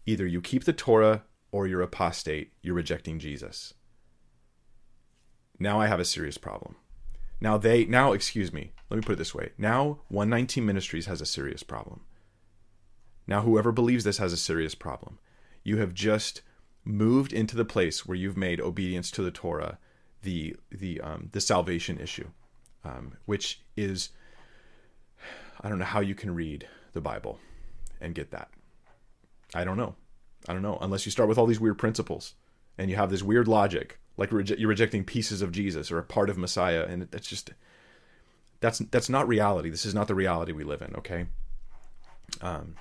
[0.07, 3.75] either you keep the Torah or you're apostate, you're rejecting Jesus.
[5.59, 6.77] Now I have a serious problem.
[7.41, 9.51] Now they now excuse me, let me put it this way.
[9.59, 12.03] Now 119 Ministries has a serious problem.
[13.27, 15.19] Now whoever believes this has a serious problem.
[15.65, 16.43] You have just
[16.85, 19.79] moved into the place where you've made obedience to the Torah
[20.25, 22.29] the the um, the salvation issue,
[22.85, 24.11] um, which is
[25.61, 27.39] I don't know how you can read the Bible
[28.01, 28.51] and get that.
[29.55, 29.95] I don't know.
[30.49, 32.35] I don't know unless you start with all these weird principles
[32.77, 36.29] and you have this weird logic, like you're rejecting pieces of Jesus or a part
[36.29, 37.53] of Messiah, and that's just
[38.61, 39.71] that's that's not reality.
[39.71, 40.95] This is not the reality we live in.
[40.97, 41.27] Okay.
[42.41, 42.75] Um,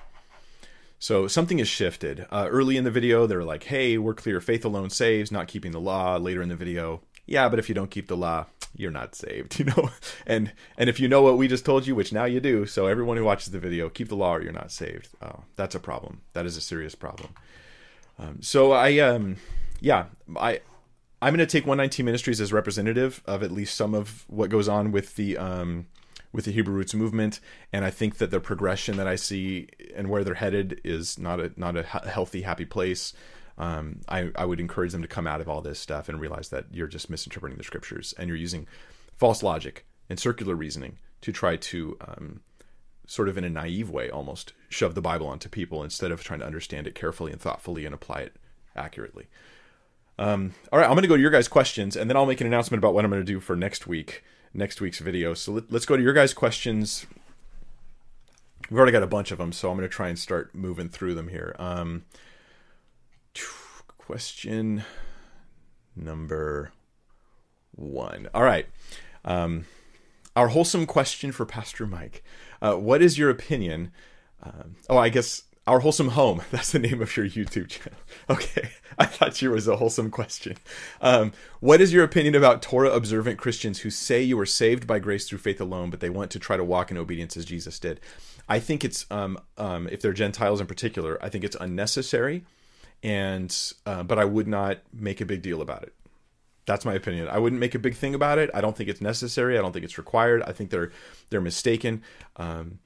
[0.98, 2.26] so something has shifted.
[2.30, 4.40] Uh, early in the video, they're like, "Hey, we're clear.
[4.40, 7.74] Faith alone saves, not keeping the law." Later in the video, yeah, but if you
[7.74, 8.46] don't keep the law,
[8.76, 9.90] you're not saved, you know.
[10.26, 12.86] And and if you know what we just told you, which now you do, so
[12.86, 15.08] everyone who watches the video, keep the law or you're not saved.
[15.22, 16.22] Oh, that's a problem.
[16.32, 17.30] That is a serious problem.
[18.18, 19.36] Um, so I um
[19.80, 20.06] yeah
[20.36, 20.60] I
[21.20, 24.68] I'm going to take 119 Ministries as representative of at least some of what goes
[24.68, 25.86] on with the um
[26.32, 27.38] with the Hebrew Roots movement,
[27.72, 31.40] and I think that the progression that I see and where they're headed is not
[31.40, 33.12] a not a healthy, happy place
[33.58, 36.48] um, I, I would encourage them to come out of all this stuff and realize
[36.48, 38.66] that you're just misinterpreting the scriptures and you're using
[39.16, 42.40] false logic and circular reasoning to try to um,
[43.06, 46.40] sort of in a naive way almost shove the Bible onto people instead of trying
[46.40, 48.36] to understand it carefully and thoughtfully and apply it
[48.74, 49.26] accurately.
[50.18, 52.40] Um, all right, I'm going to go to your guys' questions and then I'll make
[52.40, 55.34] an announcement about what I'm going to do for next week, next week's video.
[55.34, 57.06] So let, us go to your guys' questions.
[58.70, 60.88] We've already got a bunch of them, so I'm going to try and start moving
[60.88, 61.54] through them here.
[61.58, 62.04] Um,
[64.06, 64.84] question
[65.96, 66.72] number
[67.74, 68.28] one.
[68.34, 68.66] All right.
[69.24, 69.64] Um,
[70.36, 72.22] our wholesome question for Pastor Mike.
[72.60, 73.92] Uh, what is your opinion?
[74.42, 76.42] Um, oh, I guess our wholesome home.
[76.50, 77.98] That's the name of your YouTube channel.
[78.30, 80.56] Okay, I thought you was a wholesome question.
[81.00, 84.98] Um, what is your opinion about Torah observant Christians who say you are saved by
[84.98, 87.78] grace through faith alone, but they want to try to walk in obedience as Jesus
[87.78, 88.00] did?
[88.48, 92.44] I think it's um, um, if they're Gentiles in particular, I think it's unnecessary
[93.04, 95.92] and uh, but I would not make a big deal about it.
[96.66, 97.28] That's my opinion.
[97.28, 98.50] I wouldn't make a big thing about it.
[98.54, 99.58] I don't think it's necessary.
[99.58, 100.42] I don't think it's required.
[100.42, 100.90] I think they're
[101.28, 102.02] they're mistaken.
[102.36, 102.78] Um,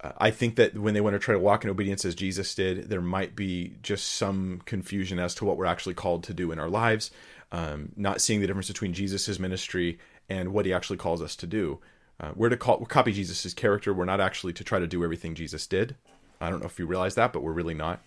[0.00, 2.88] I think that when they want to try to walk in obedience as Jesus did,
[2.88, 6.60] there might be just some confusion as to what we're actually called to do in
[6.60, 7.10] our lives,
[7.50, 9.98] um, not seeing the difference between Jesus' ministry
[10.28, 11.80] and what he actually calls us to do.
[12.20, 13.92] Uh, we're to call, we're copy Jesus' character.
[13.92, 15.96] We're not actually to try to do everything Jesus did.
[16.40, 18.00] I don't know if you realize that, but we're really not.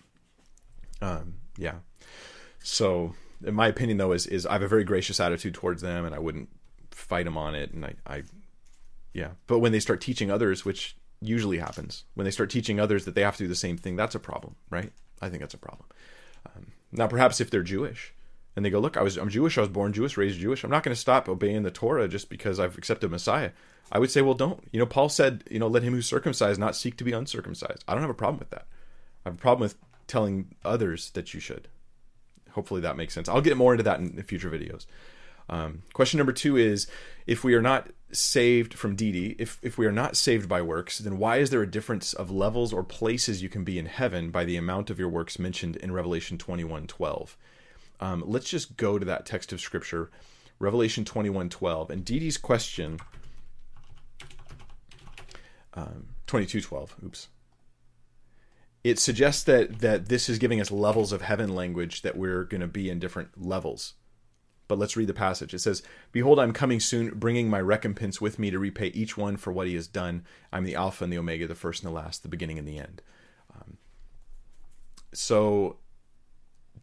[1.02, 1.76] Um, yeah.
[2.62, 6.04] So in my opinion though is is I have a very gracious attitude towards them
[6.04, 6.48] and I wouldn't
[6.90, 8.22] fight them on it and I, I
[9.12, 9.30] yeah.
[9.46, 13.14] But when they start teaching others which usually happens when they start teaching others that
[13.14, 14.92] they have to do the same thing that's a problem right?
[15.20, 15.86] I think that's a problem.
[16.46, 18.14] Um, now perhaps if they're Jewish
[18.56, 20.64] and they go look I was I'm Jewish I was born Jewish raised Jewish.
[20.64, 23.50] I'm not going to stop obeying the Torah just because I've accepted Messiah.
[23.90, 24.62] I would say well don't.
[24.72, 27.84] You know Paul said you know let him who's circumcised not seek to be uncircumcised.
[27.86, 28.66] I don't have a problem with that.
[29.24, 29.76] I have a problem with
[30.12, 31.68] telling others that you should
[32.52, 33.28] hopefully that makes sense.
[33.28, 34.86] I'll get more into that in future videos.
[35.48, 36.86] Um, question number two is
[37.26, 40.98] if we are not saved from DD, if, if we are not saved by works,
[40.98, 44.30] then why is there a difference of levels or places you can be in heaven
[44.30, 47.36] by the amount of your works mentioned in Revelation 21 12?
[48.00, 50.10] Um, let's just go to that text of scripture,
[50.58, 51.90] Revelation 21 12.
[51.90, 52.98] And DD's question,
[55.74, 57.28] um, 22 12, oops
[58.84, 62.60] it suggests that that this is giving us levels of heaven language that we're going
[62.60, 63.94] to be in different levels.
[64.68, 65.54] But let's read the passage.
[65.54, 69.36] It says behold i'm coming soon bringing my recompense with me to repay each one
[69.36, 70.24] for what he has done.
[70.52, 72.78] I'm the alpha and the omega the first and the last the beginning and the
[72.78, 73.02] end.
[73.54, 73.76] Um,
[75.12, 75.78] so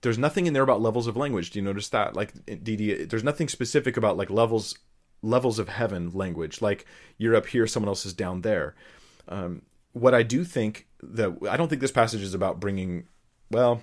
[0.02, 1.52] there's nothing in there about levels of language.
[1.52, 2.16] Do you notice that?
[2.16, 4.78] Like dd there's nothing specific about like levels
[5.22, 6.62] levels of heaven language.
[6.62, 6.86] Like
[7.18, 8.76] you're up here someone else is down there.
[9.28, 13.08] Um, what I do think that I don't think this passage is about bringing.
[13.52, 13.82] Well,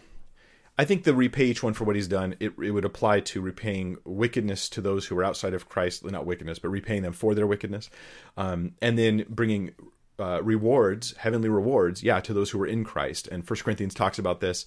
[0.79, 2.37] I think the repay each one for what he's done.
[2.39, 6.27] It, it would apply to repaying wickedness to those who are outside of Christ, not
[6.27, 7.89] wickedness, but repaying them for their wickedness,
[8.37, 9.73] um, and then bringing
[10.19, 13.27] uh, rewards, heavenly rewards, yeah, to those who are in Christ.
[13.29, 14.67] And First Corinthians talks about this.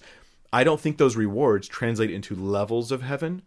[0.52, 3.42] I don't think those rewards translate into levels of heaven.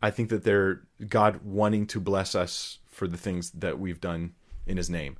[0.00, 4.34] I think that they're God wanting to bless us for the things that we've done
[4.64, 5.16] in His name,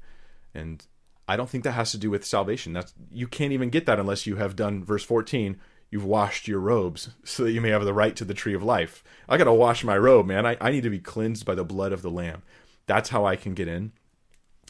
[0.54, 0.86] and
[1.28, 2.72] I don't think that has to do with salvation.
[2.72, 5.58] That's you can't even get that unless you have done verse 14.
[5.90, 8.62] You've washed your robes so that you may have the right to the tree of
[8.62, 9.04] life.
[9.28, 10.44] I got to wash my robe, man.
[10.44, 12.42] I, I need to be cleansed by the blood of the Lamb.
[12.86, 13.92] That's how I can get in.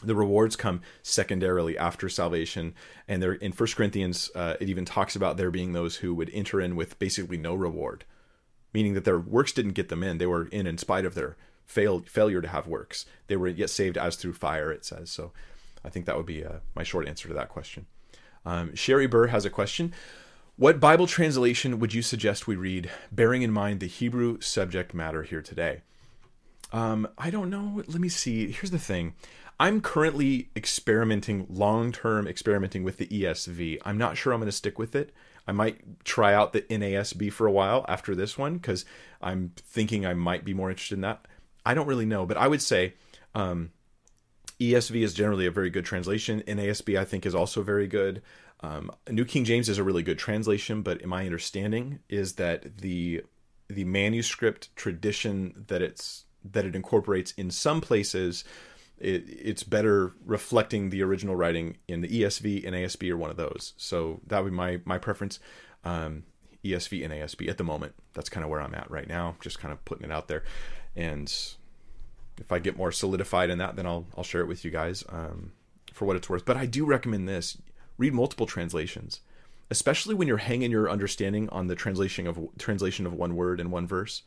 [0.03, 2.75] The rewards come secondarily after salvation,
[3.07, 6.29] and there in First Corinthians, uh, it even talks about there being those who would
[6.31, 8.05] enter in with basically no reward,
[8.73, 11.35] meaning that their works didn't get them in; they were in in spite of their
[11.65, 13.07] fail, failure to have works.
[13.25, 14.71] They were yet saved as through fire.
[14.71, 15.31] It says so.
[15.87, 17.85] I think that would be uh, my short answer to that question.
[18.45, 19.93] Um, Sherry Burr has a question.
[20.57, 25.23] What Bible translation would you suggest we read, bearing in mind the Hebrew subject matter
[25.23, 25.83] here today?
[26.73, 27.83] Um, I don't know.
[27.87, 28.51] Let me see.
[28.51, 29.13] Here's the thing.
[29.61, 33.79] I'm currently experimenting, long term experimenting with the ESV.
[33.85, 35.13] I'm not sure I'm going to stick with it.
[35.47, 38.83] I might try out the NASB for a while after this one because
[39.21, 41.25] I'm thinking I might be more interested in that.
[41.65, 42.95] I don't really know, but I would say
[43.33, 43.71] um,
[44.59, 46.41] ESV is generally a very good translation.
[46.47, 48.21] NASB, I think, is also very good.
[48.61, 53.23] Um, New King James is a really good translation, but my understanding is that the
[53.69, 58.45] the manuscript tradition that it's that it incorporates in some places
[58.97, 63.37] it, it's better reflecting the original writing in the ESV and ASB or one of
[63.37, 63.73] those.
[63.77, 65.39] So that would be my my preference.
[65.83, 66.23] Um,
[66.65, 67.93] ESV and ASB at the moment.
[68.13, 69.35] That's kind of where I'm at right now.
[69.39, 70.43] Just kind of putting it out there,
[70.95, 71.33] and
[72.39, 75.03] if I get more solidified in that, then I'll I'll share it with you guys
[75.09, 75.51] um,
[75.93, 76.45] for what it's worth.
[76.45, 77.57] But I do recommend this:
[77.97, 79.21] read multiple translations,
[79.69, 83.71] especially when you're hanging your understanding on the translation of translation of one word in
[83.71, 84.23] one verse.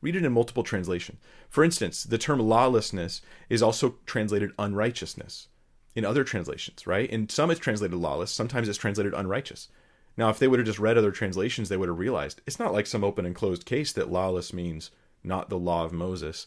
[0.00, 1.16] Read it in multiple translation.
[1.48, 5.48] For instance, the term lawlessness is also translated unrighteousness
[5.94, 7.08] in other translations, right?
[7.08, 9.68] In some it's translated lawless, sometimes it's translated unrighteous.
[10.16, 12.72] Now, if they would have just read other translations, they would have realized it's not
[12.72, 14.90] like some open and closed case that lawless means
[15.22, 16.46] not the law of Moses.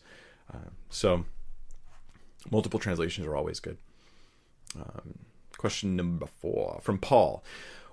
[0.53, 1.25] Uh, so,
[2.49, 3.77] multiple translations are always good.
[4.75, 5.19] Um,
[5.57, 7.43] question number four from Paul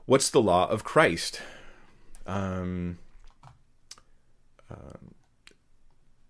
[0.06, 1.40] What's the law of Christ?
[2.26, 2.98] Um,
[4.70, 4.98] uh,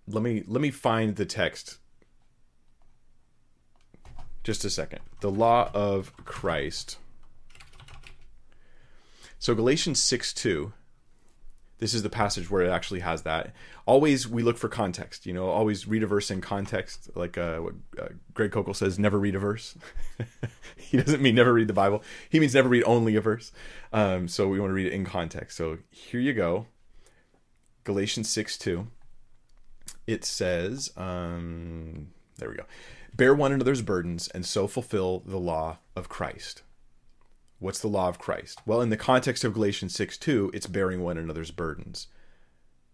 [0.07, 1.79] let me let me find the text
[4.43, 6.99] just a second the law of christ
[9.39, 10.73] so galatians 6 2
[11.85, 13.53] this is the passage where it actually has that.
[13.85, 17.11] Always we look for context, you know, always read a verse in context.
[17.15, 19.77] Like uh, what uh, Greg Koukl says, never read a verse.
[20.79, 22.03] he doesn't mean never read the Bible.
[22.31, 23.53] He means never read only a verse.
[23.93, 25.59] Um, so we want to read it in context.
[25.59, 26.69] So here you go.
[27.85, 28.87] Galatians 6 2.
[30.07, 32.65] It says, um, there we go.
[33.15, 36.63] Bear one another's burdens and so fulfill the law of Christ.
[37.59, 38.61] What's the law of Christ?
[38.67, 42.09] Well, in the context of Galatians 6 2, it's bearing one another's burdens.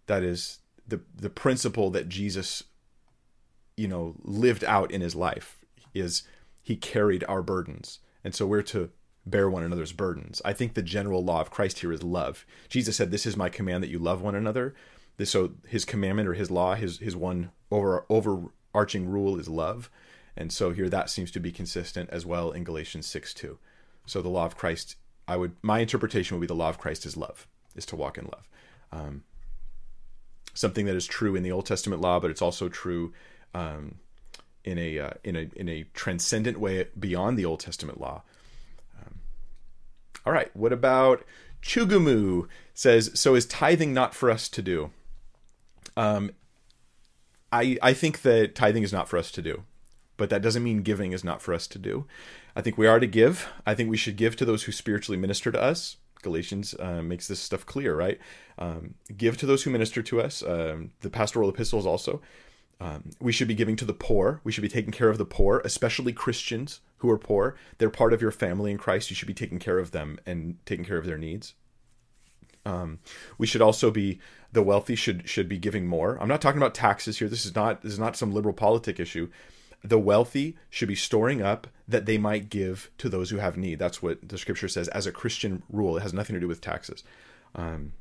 [0.06, 2.64] That is the the principle that Jesus,
[3.76, 5.58] you know, lived out in his life
[5.94, 6.22] is
[6.62, 8.00] he carried our burdens.
[8.22, 8.90] And so we're to
[9.26, 10.40] bear one another's burdens.
[10.44, 12.44] I think the general law of Christ here is love.
[12.68, 14.74] Jesus said, This is my command that you love one another.
[15.16, 19.90] This, So his commandment or his law, his his one over overarching rule is love,
[20.36, 23.58] and so here that seems to be consistent as well in Galatians six two.
[24.11, 24.96] So the law of Christ,
[25.28, 27.46] I would my interpretation would be the law of Christ is love,
[27.76, 28.48] is to walk in love.
[28.90, 29.22] Um,
[30.52, 33.12] something that is true in the Old Testament law, but it's also true
[33.54, 33.94] um,
[34.64, 38.22] in a uh, in a in a transcendent way beyond the Old Testament law.
[39.00, 39.20] Um,
[40.26, 41.24] all right, what about
[41.62, 43.12] Chugumu says?
[43.14, 44.90] So is tithing not for us to do?
[45.96, 46.32] Um,
[47.52, 49.62] I I think that tithing is not for us to do,
[50.16, 52.06] but that doesn't mean giving is not for us to do.
[52.55, 53.48] I think we are to give.
[53.66, 55.96] I think we should give to those who spiritually minister to us.
[56.22, 58.18] Galatians uh, makes this stuff clear, right?
[58.59, 60.42] Um, give to those who minister to us.
[60.42, 62.20] Um, the pastoral epistles also.
[62.80, 64.40] Um, we should be giving to the poor.
[64.42, 67.57] We should be taking care of the poor, especially Christians who are poor.
[67.78, 69.11] They're part of your family in Christ.
[69.11, 71.55] You should be taking care of them and taking care of their needs.
[72.64, 72.98] Um,
[73.38, 74.18] we should also be
[74.53, 76.18] the wealthy should should be giving more.
[76.20, 77.28] I'm not talking about taxes here.
[77.28, 79.28] This is not this is not some liberal politic issue.
[79.82, 83.78] The wealthy should be storing up that they might give to those who have need.
[83.78, 85.97] That's what the scripture says as a Christian rule.
[85.97, 87.03] It has nothing to do with taxes.
[87.55, 87.93] Um,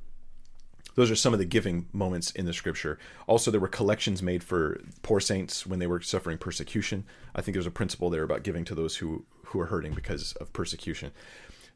[0.96, 3.00] those are some of the giving moments in the scripture.
[3.26, 7.06] Also, there were collections made for poor saints when they were suffering persecution.
[7.36, 10.34] I think there's a principle there about giving to those who who are hurting because
[10.34, 11.12] of persecution.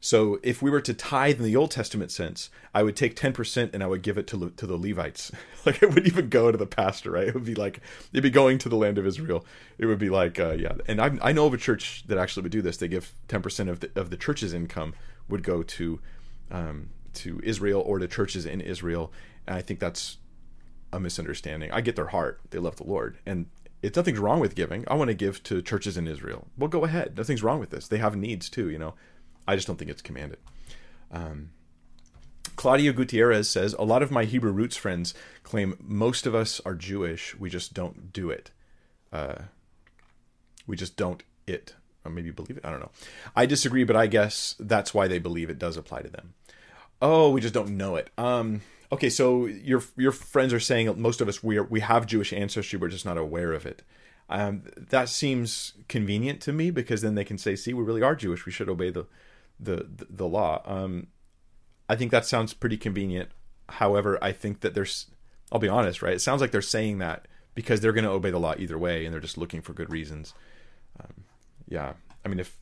[0.04, 3.32] So, if we were to tithe in the Old Testament sense, I would take ten
[3.32, 5.32] percent and I would give it to to the Levites.
[5.64, 7.28] like it wouldn't even go to the pastor, right?
[7.28, 7.80] It would be like
[8.12, 9.46] it'd be going to the land of Israel.
[9.78, 10.74] It would be like, uh, yeah.
[10.86, 12.76] And I I know of a church that actually would do this.
[12.76, 14.92] They give ten percent of the of the church's income
[15.30, 16.00] would go to
[16.50, 19.10] um, to Israel or to churches in Israel.
[19.46, 20.18] And I think that's
[20.92, 21.72] a misunderstanding.
[21.72, 23.46] I get their heart; they love the Lord, and
[23.80, 24.84] it's nothing's wrong with giving.
[24.86, 26.46] I want to give to churches in Israel.
[26.58, 27.16] Well, go ahead.
[27.16, 27.88] Nothing's wrong with this.
[27.88, 28.92] They have needs too, you know.
[29.46, 30.38] I just don't think it's commanded.
[31.10, 31.50] Um,
[32.56, 36.74] Claudia Gutierrez says a lot of my Hebrew roots friends claim most of us are
[36.74, 37.34] Jewish.
[37.36, 38.50] We just don't do it.
[39.12, 39.42] Uh,
[40.66, 41.74] we just don't it.
[42.04, 42.64] Or maybe believe it.
[42.64, 42.90] I don't know.
[43.34, 46.34] I disagree, but I guess that's why they believe it does apply to them.
[47.00, 48.10] Oh, we just don't know it.
[48.18, 48.60] Um,
[48.92, 52.32] okay, so your your friends are saying most of us we are, we have Jewish
[52.32, 53.82] ancestry, we're just not aware of it.
[54.28, 58.14] Um, that seems convenient to me because then they can say, "See, we really are
[58.14, 58.46] Jewish.
[58.46, 59.06] We should obey the
[59.58, 61.08] the the, law." Um,
[61.88, 63.30] I think that sounds pretty convenient.
[63.68, 65.06] However, I think that there's
[65.52, 66.14] I'll be honest, right?
[66.14, 69.04] It sounds like they're saying that because they're going to obey the law either way,
[69.04, 70.34] and they're just looking for good reasons.
[71.00, 71.24] Um,
[71.68, 71.94] yeah,
[72.24, 72.56] I mean, if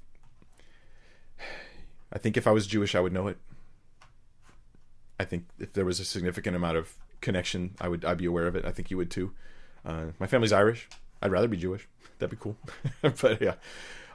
[2.12, 3.38] I think if I was Jewish, I would know it.
[5.18, 8.46] I think if there was a significant amount of connection, I would I'd be aware
[8.46, 8.64] of it.
[8.64, 9.32] I think you would too.
[9.84, 10.88] Uh, my family's Irish.
[11.22, 11.88] I'd rather be Jewish.
[12.18, 12.56] That'd be cool.
[13.02, 13.54] but yeah.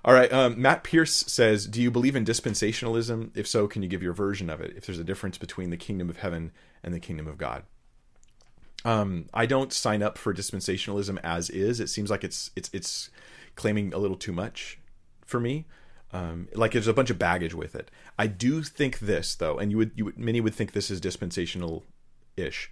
[0.07, 0.31] All right.
[0.31, 3.35] Um, Matt Pierce says, "Do you believe in dispensationalism?
[3.35, 4.73] If so, can you give your version of it?
[4.77, 7.63] If there's a difference between the kingdom of heaven and the kingdom of God?"
[8.85, 11.81] Um, I don't sign up for dispensationalism as is.
[11.81, 13.09] It seems like it's it's it's
[13.55, 14.79] claiming a little too much
[15.25, 15.65] for me.
[16.13, 17.91] Um, like there's a bunch of baggage with it.
[18.17, 21.01] I do think this though, and you would you would, many would think this is
[21.01, 21.83] dispensational
[22.37, 22.71] ish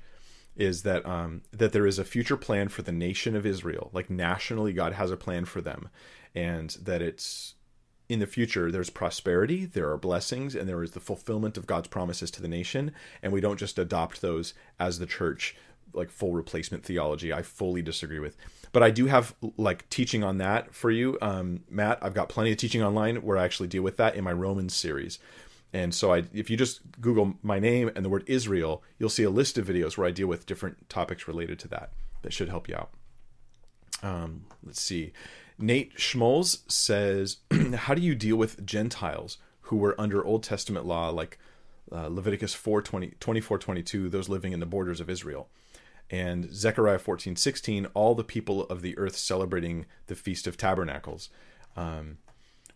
[0.55, 3.89] is that um, that there is a future plan for the nation of Israel.
[3.91, 5.89] Like nationally, God has a plan for them,
[6.35, 7.55] and that it's
[8.07, 11.87] in the future there's prosperity, there are blessings, and there is the fulfillment of God's
[11.87, 12.91] promises to the nation.
[13.23, 15.55] And we don't just adopt those as the church
[15.93, 17.31] like full replacement theology.
[17.31, 18.35] I fully disagree with,
[18.73, 21.99] but I do have like teaching on that for you, um, Matt.
[22.01, 24.75] I've got plenty of teaching online where I actually deal with that in my Romans
[24.75, 25.19] series.
[25.73, 29.23] And so I, if you just Google my name and the word Israel, you'll see
[29.23, 31.91] a list of videos where I deal with different topics related to that.
[32.21, 32.91] That should help you out.
[34.03, 35.11] Um, let's see.
[35.57, 37.37] Nate Schmoles says,
[37.75, 41.37] "How do you deal with Gentiles who were under Old Testament law, like
[41.91, 45.49] uh, Leviticus 4, 20, 24, 22, those living in the borders of Israel?"
[46.09, 51.29] and Zechariah 14, 16, all the people of the earth celebrating the Feast of Tabernacles.
[51.75, 52.19] Um,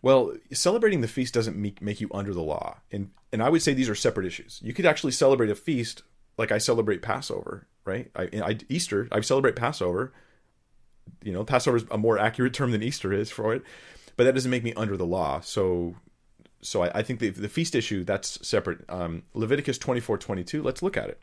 [0.02, 2.78] well, celebrating the feast doesn't make, make you under the law.
[2.90, 4.60] And, and I would say these are separate issues.
[4.62, 6.02] You could actually celebrate a feast
[6.38, 8.10] like I celebrate Passover, right?
[8.16, 10.12] I, I Easter, I celebrate Passover.
[11.22, 13.62] You know, Passover is a more accurate term than Easter is for it,
[14.16, 15.40] but that doesn't make me under the law.
[15.40, 15.96] So,
[16.62, 18.84] so I, I think the, the feast issue that's separate.
[18.88, 21.22] Um, Leviticus 24, 22, let's look at it.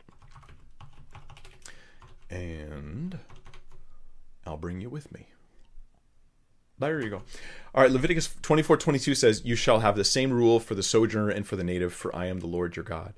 [2.30, 3.18] And
[4.46, 5.28] I'll bring you with me.
[6.78, 7.22] There you go.
[7.74, 11.28] All right, Leviticus 24 22 says, You shall have the same rule for the sojourner
[11.28, 13.14] and for the native, for I am the Lord your God.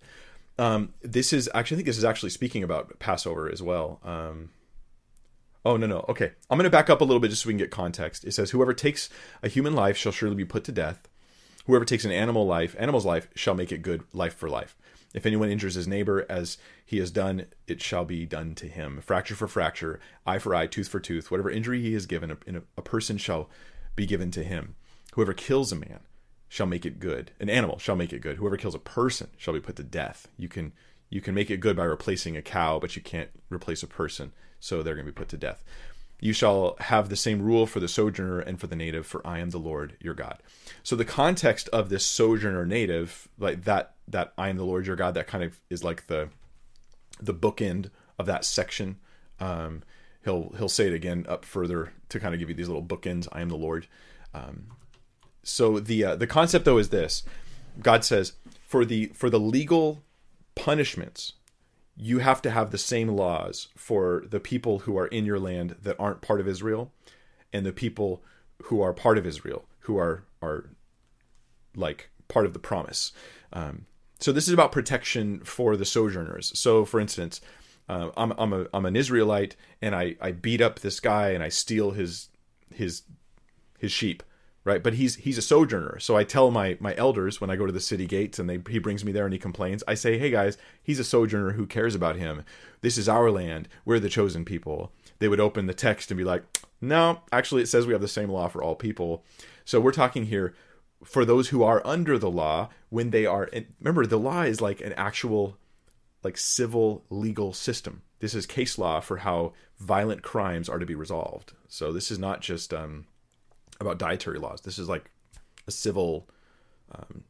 [0.58, 4.00] Um, this is actually, I think this is actually speaking about Passover as well.
[4.02, 4.50] Um,
[5.64, 6.04] oh, no, no.
[6.08, 6.32] Okay.
[6.50, 8.24] I'm going to back up a little bit just so we can get context.
[8.24, 9.08] It says, Whoever takes
[9.42, 11.08] a human life shall surely be put to death.
[11.66, 14.76] Whoever takes an animal life, animal's life, shall make it good life for life.
[15.12, 19.00] If anyone injures his neighbor as he has done, it shall be done to him.
[19.00, 21.30] Fracture for fracture, eye for eye, tooth for tooth.
[21.30, 22.36] Whatever injury he has given, a,
[22.76, 23.50] a person shall
[23.96, 24.76] be given to him.
[25.14, 26.00] Whoever kills a man
[26.48, 27.32] shall make it good.
[27.40, 28.36] An animal shall make it good.
[28.36, 30.28] Whoever kills a person shall be put to death.
[30.36, 30.72] You can
[31.08, 34.32] you can make it good by replacing a cow, but you can't replace a person,
[34.60, 35.64] so they're going to be put to death.
[36.20, 39.38] You shall have the same rule for the sojourner and for the native, for I
[39.38, 40.42] am the Lord your God.
[40.82, 44.96] So the context of this sojourner native, like that that I am the Lord your
[44.96, 46.28] God, that kind of is like the
[47.20, 48.96] the bookend of that section.
[49.38, 49.82] Um,
[50.24, 53.26] he'll he'll say it again up further to kind of give you these little bookends.
[53.32, 53.86] I am the Lord.
[54.34, 54.66] Um,
[55.42, 57.22] so the uh, the concept though is this:
[57.80, 58.34] God says
[58.66, 60.02] for the for the legal
[60.54, 61.34] punishments,
[62.00, 65.76] you have to have the same laws for the people who are in your land
[65.82, 66.92] that aren't part of Israel,
[67.52, 68.22] and the people
[68.64, 70.70] who are part of Israel who are are
[71.76, 73.12] like part of the promise.
[73.52, 73.86] Um,
[74.18, 76.58] so this is about protection for the sojourners.
[76.58, 77.40] So, for instance,
[77.88, 81.42] uh, I'm I'm a I'm an Israelite, and I I beat up this guy and
[81.42, 82.28] I steal his
[82.72, 83.02] his
[83.78, 84.22] his sheep
[84.64, 84.82] right?
[84.82, 85.98] But he's he's a sojourner.
[85.98, 88.60] So i tell my my elders when i go to the city gates and they
[88.68, 91.52] he brings me there and he complains i say hey guys he's a sojourner.
[91.52, 92.44] Who cares about him?
[92.80, 93.68] This is our land.
[93.84, 94.92] We're the chosen people.
[95.18, 96.44] They would open the text and be like
[96.80, 99.24] no actually it says we have the same law for all people.
[99.64, 100.54] So we're talking here
[101.04, 103.48] for those who are under the law when they are
[103.78, 105.56] remember the law is like an actual
[106.22, 108.02] like civil legal system.
[108.18, 111.54] This is case law for how violent crimes are to be resolved.
[111.68, 113.06] So this is not just um
[113.80, 114.60] about dietary laws.
[114.62, 115.10] This is like
[115.66, 116.28] a civil
[116.92, 117.24] um,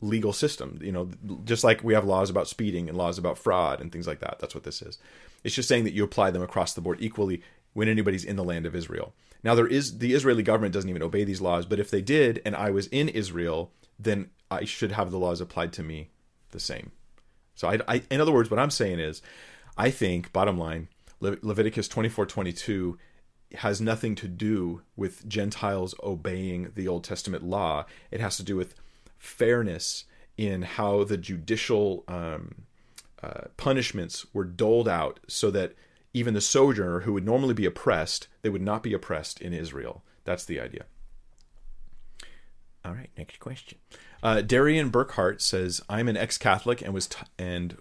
[0.00, 0.78] legal system.
[0.82, 1.10] You know,
[1.44, 4.38] just like we have laws about speeding and laws about fraud and things like that.
[4.40, 4.98] That's what this is.
[5.44, 7.42] It's just saying that you apply them across the board equally
[7.74, 9.14] when anybody's in the land of Israel.
[9.44, 12.42] Now there is the Israeli government doesn't even obey these laws, but if they did
[12.44, 16.10] and I was in Israel, then I should have the laws applied to me
[16.50, 16.92] the same.
[17.54, 19.22] So I, I in other words, what I'm saying is,
[19.76, 20.88] I think bottom line,
[21.20, 22.96] Le- Leviticus 24:22
[23.54, 27.86] has nothing to do with Gentiles obeying the Old Testament law.
[28.10, 28.74] It has to do with
[29.18, 30.04] fairness
[30.36, 32.66] in how the judicial um,
[33.22, 35.74] uh, punishments were doled out so that
[36.14, 40.02] even the sojourner who would normally be oppressed, they would not be oppressed in Israel.
[40.24, 40.84] That's the idea.
[42.84, 43.78] All right, next question.
[44.22, 47.76] Uh, Darian Burkhart says, "I'm an ex-Catholic and was t- and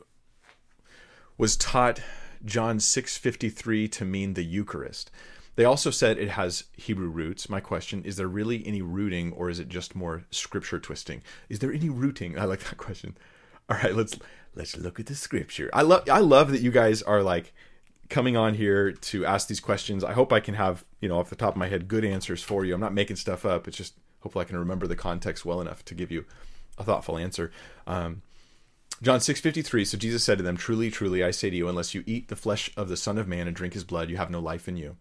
[1.37, 2.01] was taught
[2.43, 5.11] John 6:53 to mean the Eucharist.
[5.57, 7.49] They also said it has Hebrew roots.
[7.49, 11.23] My question is there really any rooting or is it just more scripture twisting?
[11.49, 12.37] Is there any rooting?
[12.37, 13.17] I like that question.
[13.67, 14.19] All right, let's
[14.53, 15.71] let's look at the scripture.
[15.73, 17.53] I love I love that you guys are like
[18.07, 20.03] coming on here to ask these questions.
[20.03, 22.43] I hope I can have, you know, off the top of my head good answers
[22.43, 22.75] for you.
[22.75, 23.67] I'm not making stuff up.
[23.67, 26.25] It's just hopefully I can remember the context well enough to give you
[26.77, 27.51] a thoughtful answer.
[27.87, 28.21] Um,
[29.01, 32.03] John 6:53 So Jesus said to them, "Truly, truly, I say to you, unless you
[32.05, 34.39] eat the flesh of the Son of man and drink his blood, you have no
[34.39, 34.97] life in you."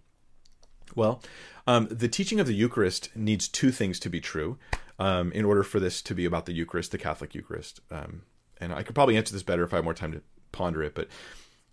[0.96, 1.22] Well,
[1.66, 4.58] um, the teaching of the Eucharist needs two things to be true
[4.98, 7.80] um, in order for this to be about the Eucharist, the Catholic Eucharist.
[7.90, 8.22] Um,
[8.58, 10.22] and I could probably answer this better if I had more time to
[10.52, 10.94] ponder it.
[10.94, 11.08] But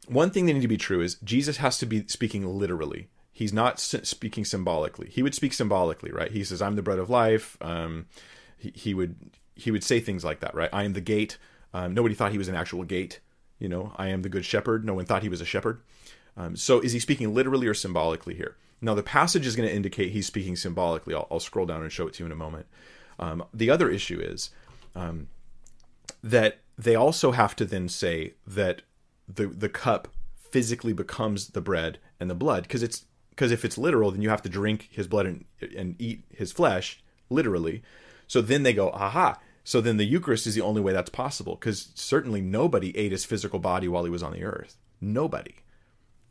[0.07, 3.07] one thing that need to be true is Jesus has to be speaking literally.
[3.31, 5.09] He's not speaking symbolically.
[5.09, 6.31] He would speak symbolically, right?
[6.31, 8.05] He says, "I'm the bread of life." Um,
[8.57, 9.15] he, he, would
[9.55, 10.69] he would say things like that, right?
[10.71, 11.39] I am the gate.
[11.73, 13.21] Um, nobody thought he was an actual gate.
[13.57, 14.85] You know, I am the good shepherd.
[14.85, 15.81] No one thought he was a shepherd.
[16.37, 18.55] Um, so, is he speaking literally or symbolically here?
[18.83, 21.15] Now, the passage is going to indicate he's speaking symbolically.
[21.15, 22.65] I'll, I'll, scroll down and show it to you in a moment.
[23.17, 24.49] Um, the other issue is
[24.93, 25.29] um,
[26.21, 28.81] that they also have to then say that
[29.27, 33.77] the the cup physically becomes the bread and the blood because it's because if it's
[33.77, 37.81] literal, then you have to drink his blood and, and eat his flesh literally.
[38.27, 39.39] So then they go, aha.
[39.63, 43.23] So then the Eucharist is the only way that's possible because certainly nobody ate his
[43.23, 44.75] physical body while he was on the earth.
[44.99, 45.55] Nobody.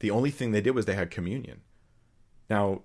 [0.00, 1.62] The only thing they did was they had communion.
[2.48, 2.82] Now,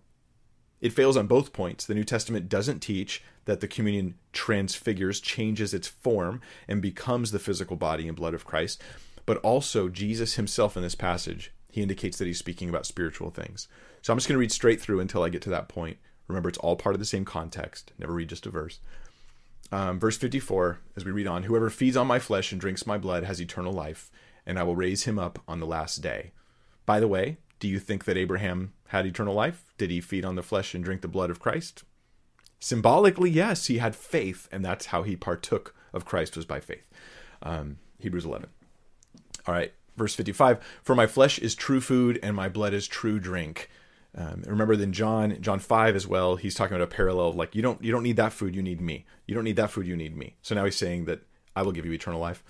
[0.79, 1.85] it fails on both points.
[1.85, 7.39] The New Testament doesn't teach that the communion transfigures, changes its form, and becomes the
[7.39, 8.81] physical body and blood of Christ.
[9.25, 13.67] But also, Jesus himself in this passage, he indicates that he's speaking about spiritual things.
[14.01, 15.97] So I'm just going to read straight through until I get to that point.
[16.27, 17.91] Remember, it's all part of the same context.
[17.97, 18.79] Never read just a verse.
[19.71, 22.97] Um, verse 54, as we read on Whoever feeds on my flesh and drinks my
[22.97, 24.09] blood has eternal life,
[24.45, 26.31] and I will raise him up on the last day.
[26.85, 29.65] By the way, do you think that Abraham had eternal life?
[29.77, 31.83] Did he feed on the flesh and drink the blood of Christ?
[32.59, 36.85] Symbolically, yes, he had faith, and that's how he partook of Christ was by faith.
[37.43, 38.49] Um, Hebrews 11.
[39.45, 43.19] All right, verse 55 For my flesh is true food, and my blood is true
[43.19, 43.69] drink.
[44.15, 47.61] Um, remember then John John 5 as well, he's talking about a parallel like you
[47.61, 49.05] don't you don't need that food, you need me.
[49.27, 50.35] You don't need that food, you need me.
[50.41, 51.21] So now he's saying that
[51.55, 52.43] I will give you eternal life.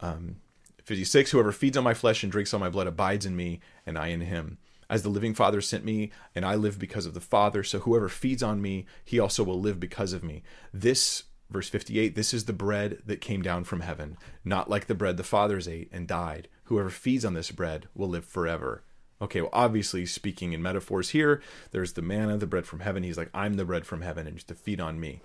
[0.00, 0.36] Um,
[0.84, 3.96] 56 Whoever feeds on my flesh and drinks on my blood abides in me, and
[3.96, 4.58] I in him.
[4.90, 8.08] As the living Father sent me, and I live because of the Father, so whoever
[8.08, 10.42] feeds on me, he also will live because of me.
[10.72, 14.94] This, verse 58, this is the bread that came down from heaven, not like the
[14.94, 16.48] bread the fathers ate and died.
[16.64, 18.82] Whoever feeds on this bread will live forever.
[19.20, 23.02] Okay, well, obviously, speaking in metaphors here, there's the manna, the bread from heaven.
[23.02, 25.20] He's like, I'm the bread from heaven, and just to feed on me.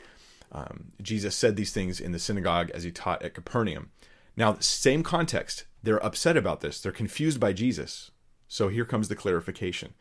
[0.51, 3.91] Um, Jesus said these things in the synagogue as he taught at Capernaum.
[4.36, 5.66] Now, same context.
[5.84, 6.80] They're upset about this.
[6.80, 8.11] They're confused by Jesus.
[8.54, 9.95] So here comes the clarification.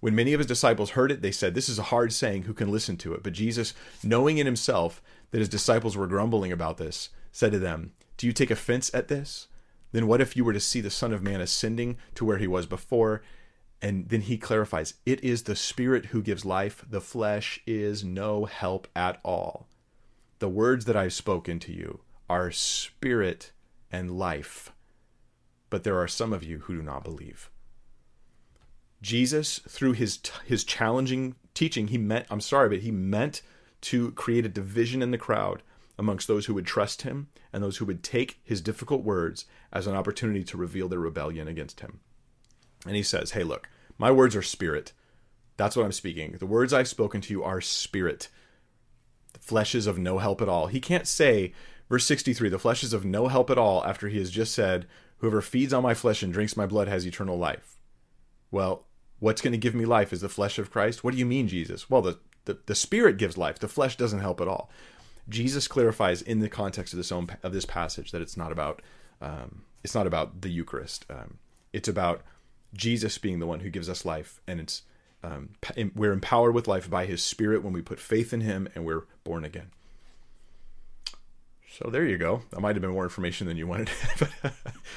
[0.00, 2.44] When many of his disciples heard it, they said, This is a hard saying.
[2.44, 3.22] Who can listen to it?
[3.22, 7.92] But Jesus, knowing in himself that his disciples were grumbling about this, said to them,
[8.16, 9.48] Do you take offense at this?
[9.92, 12.46] Then what if you were to see the Son of Man ascending to where he
[12.46, 13.20] was before?
[13.82, 18.46] And then he clarifies, It is the Spirit who gives life, the flesh is no
[18.46, 19.68] help at all.
[20.38, 22.00] The words that I've spoken to you
[22.30, 23.52] are spirit
[23.92, 24.72] and life.
[25.68, 27.50] But there are some of you who do not believe.
[29.00, 33.42] Jesus, through his his challenging teaching, he meant I'm sorry, but he meant
[33.82, 35.62] to create a division in the crowd
[35.98, 39.86] amongst those who would trust him and those who would take his difficult words as
[39.86, 42.00] an opportunity to reveal their rebellion against him.
[42.86, 43.68] And he says, Hey, look,
[43.98, 44.92] my words are spirit.
[45.56, 46.36] That's what I'm speaking.
[46.38, 48.28] The words I've spoken to you are spirit.
[49.32, 50.68] The flesh is of no help at all.
[50.68, 51.52] He can't say,
[51.88, 54.86] Verse 63 The flesh is of no help at all after he has just said,
[55.18, 57.76] Whoever feeds on my flesh and drinks my blood has eternal life.
[58.50, 58.86] Well,
[59.20, 61.02] what's going to give me life is the flesh of Christ?
[61.02, 61.90] What do you mean, Jesus?
[61.90, 64.70] Well, the, the, the spirit gives life, the flesh doesn't help at all.
[65.28, 68.80] Jesus clarifies in the context of this own, of this passage that it's not about
[69.20, 71.04] um, it's not about the Eucharist.
[71.10, 71.38] Um,
[71.72, 72.22] it's about
[72.74, 74.82] Jesus being the one who gives us life, and it's
[75.22, 75.50] um,
[75.94, 79.04] we're empowered with life by His Spirit when we put faith in Him, and we're
[79.24, 79.70] born again.
[81.78, 82.42] So there you go.
[82.50, 84.52] That might have been more information than you wanted, but,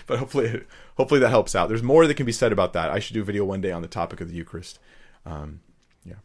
[0.07, 0.63] but hopefully,
[0.97, 1.69] hopefully that helps out.
[1.69, 2.89] There's more that can be said about that.
[2.89, 4.79] I should do a video one day on the topic of the Eucharist.
[5.23, 5.59] Um,
[6.03, 6.15] yeah.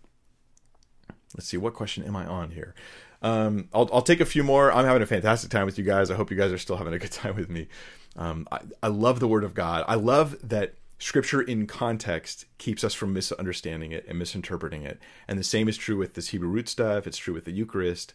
[1.37, 1.59] Let's see.
[1.59, 2.75] What question am I on here?
[3.21, 4.73] Um, I'll, I'll take a few more.
[4.73, 6.11] I'm having a fantastic time with you guys.
[6.11, 7.69] I hope you guys are still having a good time with me.
[8.17, 9.85] Um, I, I love the Word of God.
[9.87, 15.01] I love that Scripture in context keeps us from misunderstanding it and misinterpreting it.
[15.29, 17.07] And the same is true with this Hebrew root stuff.
[17.07, 18.15] It's true with the Eucharist.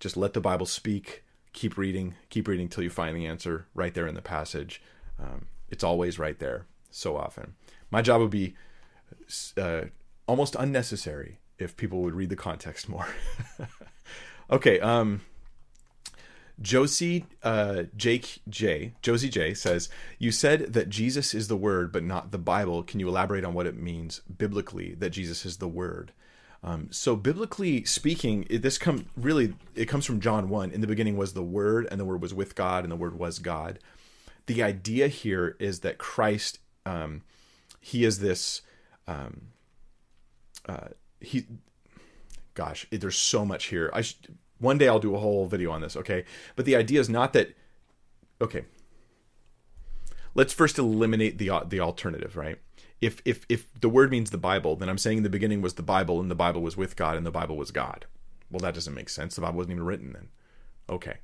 [0.00, 1.22] Just let the Bible speak
[1.52, 4.82] keep reading, keep reading till you find the answer right there in the passage.
[5.18, 7.54] Um, it's always right there so often.
[7.90, 8.54] My job would be
[9.56, 9.82] uh,
[10.26, 13.08] almost unnecessary if people would read the context more.
[14.50, 15.22] okay, um,
[16.60, 19.88] Josie uh, Jake J Josie J says
[20.18, 22.82] you said that Jesus is the Word, but not the Bible.
[22.82, 26.12] Can you elaborate on what it means biblically that Jesus is the Word?
[26.62, 30.70] Um, so biblically speaking, it, this come really it comes from John one.
[30.72, 33.18] In the beginning was the Word, and the Word was with God, and the Word
[33.18, 33.78] was God.
[34.46, 37.22] The idea here is that Christ, um,
[37.80, 38.62] he is this,
[39.06, 39.48] um,
[40.66, 40.88] uh,
[41.20, 41.46] he,
[42.54, 43.90] gosh, it, there's so much here.
[43.94, 44.02] I
[44.58, 45.96] one day I'll do a whole video on this.
[45.96, 46.24] Okay,
[46.56, 47.54] but the idea is not that.
[48.40, 48.64] Okay,
[50.34, 52.58] let's first eliminate the the alternative, right?
[53.00, 55.82] If if if the word means the Bible, then I'm saying the beginning was the
[55.82, 58.06] Bible and the Bible was with God and the Bible was God.
[58.50, 59.34] Well, that doesn't make sense.
[59.34, 60.28] The Bible wasn't even written then.
[60.88, 61.18] Okay.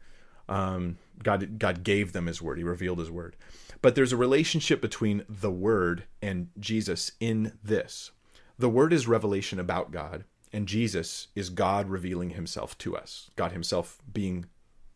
[0.48, 2.58] Um, God God gave them his word.
[2.58, 3.36] He revealed his word.
[3.82, 8.12] But there's a relationship between the word and Jesus in this.
[8.58, 13.30] The word is revelation about God, and Jesus is God revealing himself to us.
[13.36, 14.46] God himself being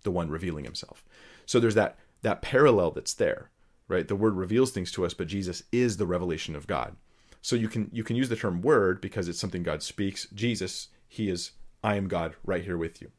[0.05, 1.05] the one revealing himself.
[1.45, 3.51] So there's that that parallel that's there
[3.89, 4.07] right?
[4.07, 6.97] The word reveals things to us, but Jesus is the revelation of God.
[7.41, 10.27] So you can you can use the term word because it's something God speaks.
[10.35, 11.53] Jesus, he is
[11.83, 13.11] I am God right here with you.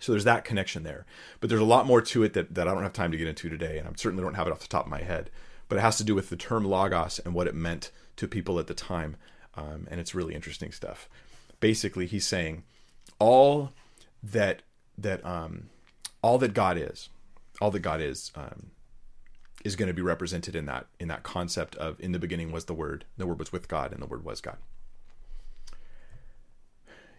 [0.00, 1.06] So there's that connection there.
[1.40, 3.28] But there's a lot more to it that, that I don't have time to get
[3.28, 5.30] into today, and I certainly don't have it off the top of my head.
[5.68, 8.58] But it has to do with the term logos and what it meant to people
[8.58, 9.16] at the time.
[9.54, 11.08] Um, and it's really interesting stuff.
[11.60, 12.62] Basically, he's saying
[13.18, 13.72] all
[14.22, 14.62] that
[14.96, 15.68] that um,
[16.22, 17.08] all that God is,
[17.60, 18.70] all that God is, um,
[19.64, 22.66] is going to be represented in that in that concept of in the beginning was
[22.66, 24.58] the word the word was with god and the word was god.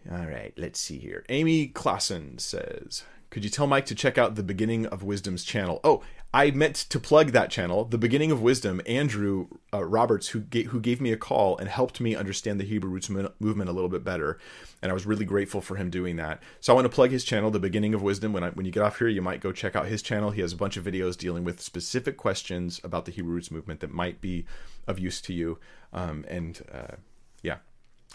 [0.10, 1.26] All right let's see here.
[1.30, 5.80] Amy clausen says could you tell mike to check out the beginning of wisdom's channel
[5.84, 6.02] oh
[6.32, 8.82] I meant to plug that channel, The Beginning of Wisdom.
[8.86, 12.66] Andrew uh, Roberts, who ga- who gave me a call and helped me understand the
[12.66, 14.38] Hebrew roots movement a little bit better,
[14.84, 16.44] and I was really grateful for him doing that.
[16.60, 18.32] So I want to plug his channel, The Beginning of Wisdom.
[18.32, 20.30] When I, when you get off here, you might go check out his channel.
[20.30, 23.80] He has a bunch of videos dealing with specific questions about the Hebrew roots movement
[23.80, 24.46] that might be
[24.86, 25.58] of use to you.
[25.94, 26.98] Um, and uh,
[27.42, 27.58] yeah,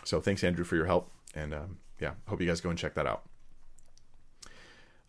[0.04, 2.94] so thanks Andrew for your help, and um, yeah, hope you guys go and check
[2.94, 3.24] that out.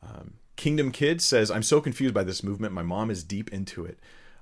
[0.05, 2.73] Um, Kingdom Kid says, I'm so confused by this movement.
[2.73, 3.99] My mom is deep into it.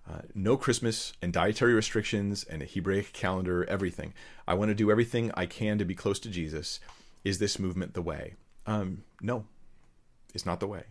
[0.09, 4.13] Uh, no Christmas and dietary restrictions and a Hebraic calendar, everything.
[4.47, 6.79] I want to do everything I can to be close to Jesus.
[7.23, 8.35] Is this movement the way?
[8.65, 9.45] Um, no,
[10.33, 10.83] it's not the way.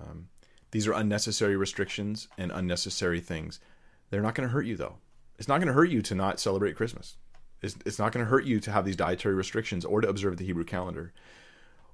[0.00, 0.28] Um,
[0.72, 3.60] these are unnecessary restrictions and unnecessary things.
[4.10, 4.96] They're not going to hurt you, though.
[5.38, 7.16] It's not going to hurt you to not celebrate Christmas.
[7.62, 10.36] It's, it's not going to hurt you to have these dietary restrictions or to observe
[10.36, 11.12] the Hebrew calendar.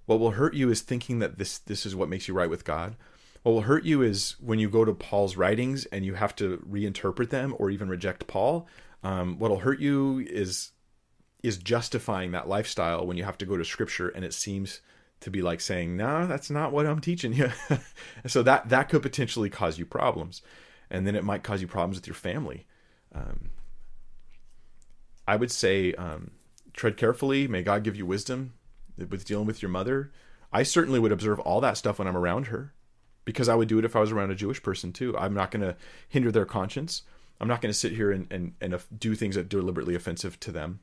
[0.07, 2.65] What will hurt you is thinking that this this is what makes you right with
[2.65, 2.97] God.
[3.43, 6.59] What will hurt you is when you go to Paul's writings and you have to
[6.69, 8.67] reinterpret them or even reject Paul.
[9.03, 10.73] Um, what'll hurt you is
[11.43, 14.81] is justifying that lifestyle when you have to go to Scripture and it seems
[15.21, 17.51] to be like saying, "No, that's not what I'm teaching you."
[18.27, 20.43] so that that could potentially cause you problems,
[20.91, 22.67] and then it might cause you problems with your family.
[23.15, 23.51] Um,
[25.27, 26.33] I would say um,
[26.75, 27.49] tread carefully.
[27.49, 28.53] May God give you wisdom
[28.97, 30.13] with dealing with your mother.
[30.53, 32.73] I certainly would observe all that stuff when I'm around her
[33.25, 35.17] because I would do it if I was around a Jewish person too.
[35.17, 35.77] I'm not going to
[36.09, 37.03] hinder their conscience.
[37.41, 40.39] I'm not going to sit here and, and, and do things that are deliberately offensive
[40.41, 40.81] to them.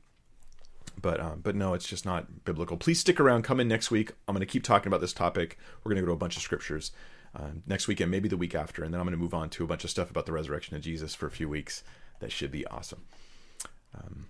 [1.00, 2.76] But um, but no, it's just not biblical.
[2.76, 3.42] Please stick around.
[3.42, 4.12] Come in next week.
[4.28, 5.58] I'm going to keep talking about this topic.
[5.82, 6.92] We're going to go to a bunch of scriptures
[7.34, 9.48] uh, next week and maybe the week after, and then I'm going to move on
[9.50, 11.82] to a bunch of stuff about the resurrection of Jesus for a few weeks.
[12.20, 13.04] That should be awesome.
[13.94, 14.26] Um,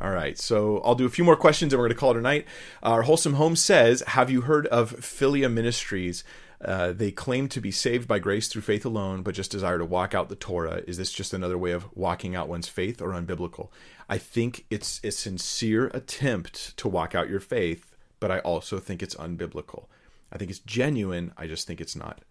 [0.00, 2.18] all right, so I'll do a few more questions and we're going to call it
[2.18, 2.46] a night.
[2.82, 6.22] Our Wholesome Home says Have you heard of Philia Ministries?
[6.62, 9.84] Uh, they claim to be saved by grace through faith alone, but just desire to
[9.84, 10.82] walk out the Torah.
[10.86, 13.68] Is this just another way of walking out one's faith or unbiblical?
[14.08, 19.02] I think it's a sincere attempt to walk out your faith, but I also think
[19.02, 19.86] it's unbiblical.
[20.32, 21.32] I think it's genuine.
[21.36, 22.22] I just think it's not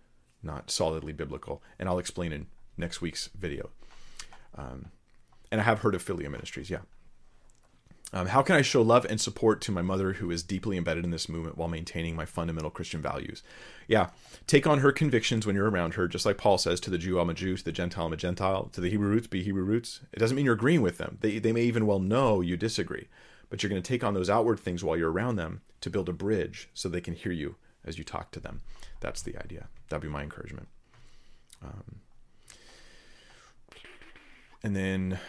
[0.44, 2.46] not solidly biblical, and I'll explain in
[2.78, 3.72] next week's video.
[4.56, 4.92] Um,
[5.52, 6.82] and I have heard of Philia Ministries, yeah.
[8.14, 11.04] Um, how can I show love and support to my mother who is deeply embedded
[11.04, 13.44] in this movement while maintaining my fundamental Christian values?
[13.88, 14.10] Yeah,
[14.48, 17.20] take on her convictions when you're around her, just like Paul says to the Jew,
[17.20, 19.64] I'm a Jew, to the Gentile, I'm a Gentile, to the Hebrew roots, be Hebrew
[19.64, 20.02] roots.
[20.14, 21.18] It doesn't mean you're agreeing with them.
[21.20, 23.08] They, they may even well know you disagree,
[23.50, 26.08] but you're going to take on those outward things while you're around them to build
[26.08, 28.62] a bridge so they can hear you as you talk to them.
[29.02, 29.68] That's the idea.
[29.90, 30.68] That'd be my encouragement.
[31.64, 32.00] Um,
[34.64, 35.20] and then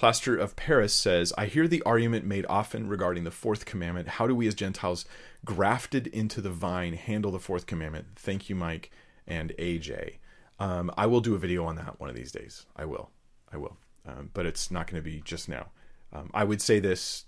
[0.00, 4.08] Plaster of Paris says, I hear the argument made often regarding the fourth commandment.
[4.08, 5.04] How do we as Gentiles
[5.44, 8.06] grafted into the vine handle the fourth commandment?
[8.16, 8.90] Thank you, Mike
[9.26, 10.14] and AJ.
[10.58, 12.64] Um, I will do a video on that one of these days.
[12.74, 13.10] I will.
[13.52, 13.76] I will.
[14.08, 15.66] Um, but it's not going to be just now.
[16.14, 17.26] Um, I would say this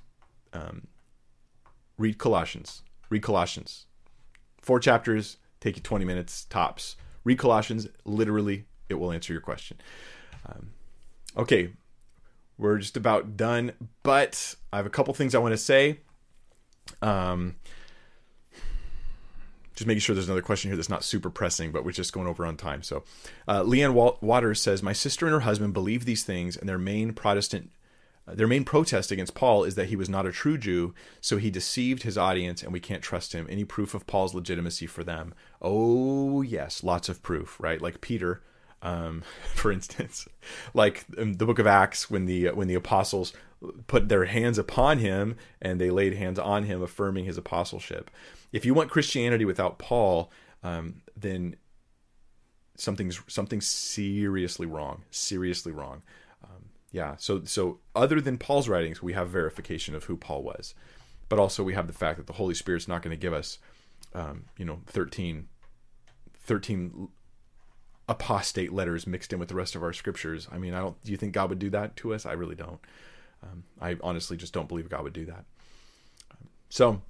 [0.55, 0.87] um,
[1.99, 2.85] read Colossians.
[3.11, 3.85] Read Colossians.
[4.63, 6.97] Four chapters, take you 20 minutes tops.
[7.23, 7.87] Read Colossians.
[8.07, 9.77] Literally, it will answer your question.
[10.47, 10.71] Um,
[11.37, 11.73] okay,
[12.63, 13.73] we're just about done,
[14.03, 15.99] but I have a couple things I want to say.
[17.03, 17.57] Um,
[19.75, 22.27] just making sure there's another question here that's not super pressing, but we're just going
[22.27, 22.83] over on time.
[22.83, 23.05] So,
[23.49, 27.13] uh, Leanne Waters says, "My sister and her husband believe these things, and their main
[27.13, 27.71] Protestant,
[28.27, 31.51] their main protest against Paul is that he was not a true Jew, so he
[31.51, 33.47] deceived his audience, and we can't trust him.
[33.51, 35.35] Any proof of Paul's legitimacy for them?
[35.61, 37.81] Oh yes, lots of proof, right?
[37.81, 38.43] Like Peter."
[38.83, 39.23] Um,
[39.55, 40.29] for instance,
[40.75, 43.33] like in the book of Acts, when the when the apostles
[43.87, 48.11] put their hands upon him and they laid hands on him, affirming his apostleship.
[48.53, 50.31] If you want Christianity without Paul,
[50.63, 51.57] um, then
[52.77, 55.05] something's something's seriously wrong.
[55.11, 56.03] Seriously wrong.
[56.45, 57.17] Um, yeah.
[57.17, 60.75] So so other than Paul's writings, we have verification of who Paul was,
[61.29, 63.59] but also we have the fact that the Holy Spirit's not going to give us,
[64.15, 65.49] um, you know, 13,
[66.41, 67.09] 13
[68.13, 70.47] apostate letters mixed in with the rest of our scriptures.
[70.53, 71.03] I mean, I don't.
[71.03, 72.27] Do you think God would do that to us?
[72.27, 72.79] I really don't.
[73.43, 75.45] Um, I honestly just don't believe God would do that.
[76.69, 77.03] So,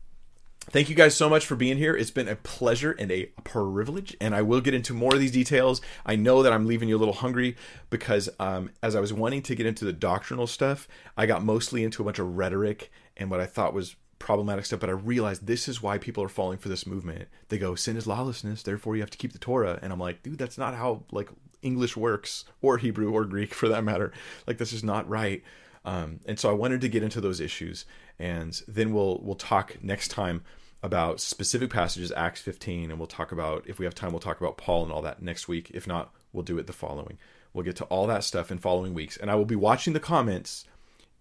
[0.70, 1.94] thank you guys so much for being here.
[1.94, 5.32] It's been a pleasure and a privilege, and I will get into more of these
[5.32, 5.80] details.
[6.06, 7.56] I know that I'm leaving you a little hungry
[7.90, 11.84] because um, as I was wanting to get into the doctrinal stuff, I got mostly
[11.84, 15.46] into a bunch of rhetoric and what I thought was problematic stuff, but I realized
[15.46, 17.28] this is why people are falling for this movement.
[17.48, 19.78] They go, sin is lawlessness, therefore you have to keep the Torah.
[19.82, 21.28] And I'm like, dude, that's not how like
[21.60, 24.12] English works, or Hebrew or Greek for that matter.
[24.46, 25.42] Like this is not right.
[25.84, 27.84] Um, and so I wanted to get into those issues,
[28.18, 30.42] and then we'll we'll talk next time
[30.84, 34.40] about specific passages, Acts 15, and we'll talk about if we have time, we'll talk
[34.40, 35.70] about Paul and all that next week.
[35.74, 37.18] If not, we'll do it the following.
[37.52, 40.00] We'll get to all that stuff in following weeks, and I will be watching the
[40.00, 40.64] comments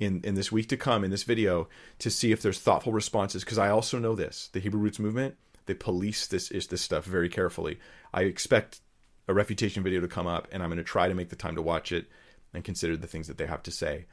[0.01, 1.69] in in this week to come in this video
[1.99, 5.35] to see if there's thoughtful responses because I also know this the Hebrew Roots movement
[5.65, 7.79] they police this is this stuff very carefully.
[8.13, 8.81] I expect
[9.27, 11.55] a refutation video to come up and I'm going to try to make the time
[11.55, 12.07] to watch it
[12.53, 14.05] and consider the things that they have to say.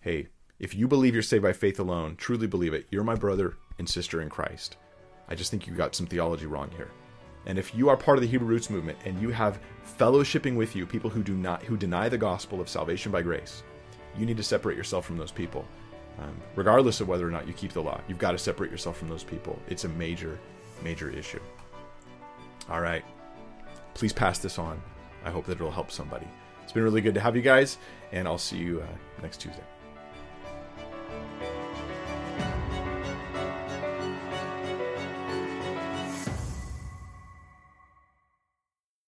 [0.00, 0.28] Hey,
[0.58, 3.88] if you believe you're saved by faith alone, truly believe it, you're my brother and
[3.88, 4.76] sister in Christ.
[5.28, 6.90] I just think you got some theology wrong here.
[7.46, 9.60] And if you are part of the Hebrew Roots movement and you have
[9.98, 13.62] fellowshipping with you people who do not who deny the gospel of salvation by grace,
[14.18, 15.64] you need to separate yourself from those people.
[16.18, 18.98] Um, regardless of whether or not you keep the law, you've got to separate yourself
[18.98, 19.58] from those people.
[19.68, 20.38] It's a major,
[20.82, 21.40] major issue.
[22.68, 23.04] All right.
[23.94, 24.80] Please pass this on.
[25.24, 26.26] I hope that it'll help somebody.
[26.62, 27.78] It's been really good to have you guys,
[28.12, 29.64] and I'll see you uh, next Tuesday.